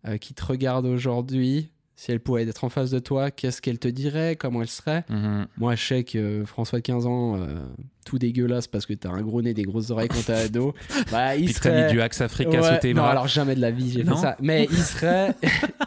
euh, 0.06 0.16
qui 0.16 0.32
te 0.34 0.44
regarde 0.44 0.86
aujourd'hui, 0.86 1.70
si 1.96 2.10
elle 2.10 2.20
pouvait 2.20 2.42
être 2.46 2.64
en 2.64 2.68
face 2.68 2.90
de 2.90 2.98
toi, 2.98 3.30
qu'est-ce 3.30 3.62
qu'elle 3.62 3.78
te 3.78 3.86
dirait? 3.88 4.34
Comment 4.36 4.62
elle 4.62 4.68
serait? 4.68 5.04
Mhm. 5.08 5.46
Moi, 5.58 5.74
je 5.76 5.84
sais 5.84 6.04
que 6.04 6.18
euh, 6.18 6.44
François 6.46 6.80
de 6.80 6.84
15 6.84 7.06
ans, 7.06 7.36
euh, 7.36 7.64
tout 8.04 8.18
dégueulasse 8.18 8.66
parce 8.66 8.84
que 8.84 8.94
t'as 8.94 9.10
un 9.10 9.22
gros 9.22 9.42
nez, 9.42 9.54
des 9.54 9.62
grosses 9.62 9.90
oreilles 9.90 10.08
quand 10.08 10.24
t'es 10.26 10.32
ado, 10.32 10.74
bah, 11.12 11.36
il 11.36 11.44
Puis 11.46 11.54
que 11.54 11.60
t'as 11.60 11.70
mis 11.70 11.76
serait... 11.82 11.92
du 11.92 12.00
Axe 12.00 12.20
Africa 12.20 12.60
Ouais, 12.60 12.74
sous 12.74 12.80
tes 12.80 12.94
non, 12.94 13.02
bras. 13.02 13.10
alors 13.12 13.28
jamais 13.28 13.54
de 13.54 13.60
la 13.60 13.70
vie, 13.70 13.90
j'ai 13.92 14.04
fait 14.04 14.16
ça. 14.16 14.36
Mais 14.40 14.66
il 14.70 14.76
serait, 14.82 15.34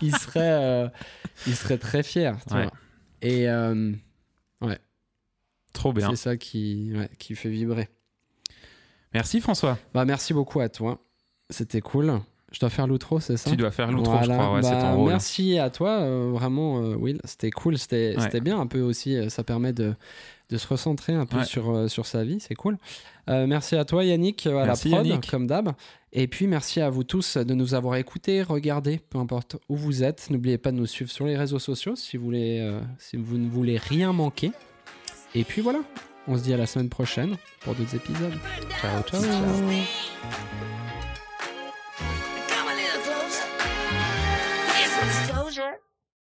il 0.02 0.16
serait, 0.16 0.40
euh, 0.64 0.88
il 1.46 1.56
serait 1.56 1.78
très 1.78 2.04
fier. 2.04 2.38
tu 2.48 2.54
Ouais. 2.54 2.64
vois. 2.64 2.74
Et 3.22 3.50
euh, 3.50 3.92
Trop 5.74 5.94
bien. 5.94 6.10
c'est 6.10 6.16
ça 6.16 6.38
qui, 6.38 6.92
ouais, 6.96 7.10
qui 7.20 7.36
fait 7.36 7.50
vibrer. 7.50 7.88
Merci 9.14 9.42
François. 9.42 9.78
Bah, 9.94 10.06
merci 10.06 10.34
beaucoup 10.34 10.60
à 10.60 10.70
toi. 10.70 11.04
C'était 11.50 11.82
cool. 11.82 12.20
Je 12.52 12.60
dois 12.62 12.70
faire 12.70 12.88
l'outro, 12.88 13.20
c'est 13.20 13.36
ça 13.36 13.50
Tu 13.50 13.58
dois 13.58 13.72
faire 13.72 13.92
l'outro, 13.92 14.16
je 14.24 14.30
crois. 14.32 14.54
Ouais, 14.54 14.64
c'est 14.64 14.72
Bah, 14.72 14.82
ton 14.82 14.96
rôle. 14.96 15.10
Merci 15.10 15.60
à 15.60 15.70
toi, 15.70 16.00
euh, 16.00 16.30
vraiment, 16.32 16.82
euh, 16.82 16.96
Will. 16.96 17.20
C'était 17.26 17.50
cool. 17.52 17.78
C'était 17.78 18.16
Ouais. 18.16 18.24
c'était 18.24 18.40
bien 18.40 18.58
un 18.60 18.68
peu 18.68 18.80
aussi. 18.82 19.18
euh, 19.18 19.28
ça 19.28 19.44
permet 19.44 19.74
de, 19.74 19.94
de 20.50 20.58
se 20.58 20.66
recentrer 20.66 21.14
un 21.14 21.26
peu 21.26 21.40
Ouais. 21.40 21.44
sur, 21.46 21.70
euh, 21.76 21.88
sur 21.90 22.06
sa 22.06 22.24
vie. 22.24 22.40
C'est 22.40 22.56
cool. 22.56 22.78
Euh, 23.30 23.48
merci 23.48 23.76
à 23.76 23.84
toi, 23.84 24.06
Yannick, 24.06 24.48
à 24.48 24.66
Merci, 24.66 24.88
la 24.90 24.96
prod, 24.98 25.08
Yannick. 25.08 25.30
comme 25.30 25.46
d'hab. 25.46 25.74
Et 26.14 26.28
puis, 26.28 26.48
merci 26.48 26.80
à 26.80 26.90
vous 26.90 27.04
tous 27.04 27.36
de 27.36 27.54
nous 27.54 27.74
avoir 27.74 27.98
écoutés, 27.98 28.42
regardés, 28.44 29.02
peu 29.10 29.18
importe 29.18 29.58
où 29.68 29.76
vous 29.76 30.04
êtes. 30.06 30.30
N'oubliez 30.30 30.58
pas 30.58 30.72
de 30.72 30.78
nous 30.78 30.86
suivre 30.86 31.12
sur 31.12 31.26
les 31.26 31.36
réseaux 31.36 31.60
sociaux 31.60 31.98
si 31.98 32.16
vous, 32.16 32.24
voulez, 32.24 32.60
euh, 32.62 32.80
si 32.98 33.18
vous 33.18 33.38
ne 33.38 33.50
voulez 33.50 33.78
rien 33.78 34.14
manquer. 34.14 34.52
Et 35.36 35.44
puis 35.44 35.62
voilà, 35.62 35.80
on 36.30 36.38
se 36.38 36.44
dit 36.44 36.54
à 36.54 36.58
la 36.58 36.66
semaine 36.66 36.88
prochaine 36.88 37.36
pour 37.60 37.76
d'autres 37.76 37.94
épisodes. 37.96 38.34
Ciao, 38.82 39.02
ciao. 39.04 39.22
Ciao. 39.22 40.97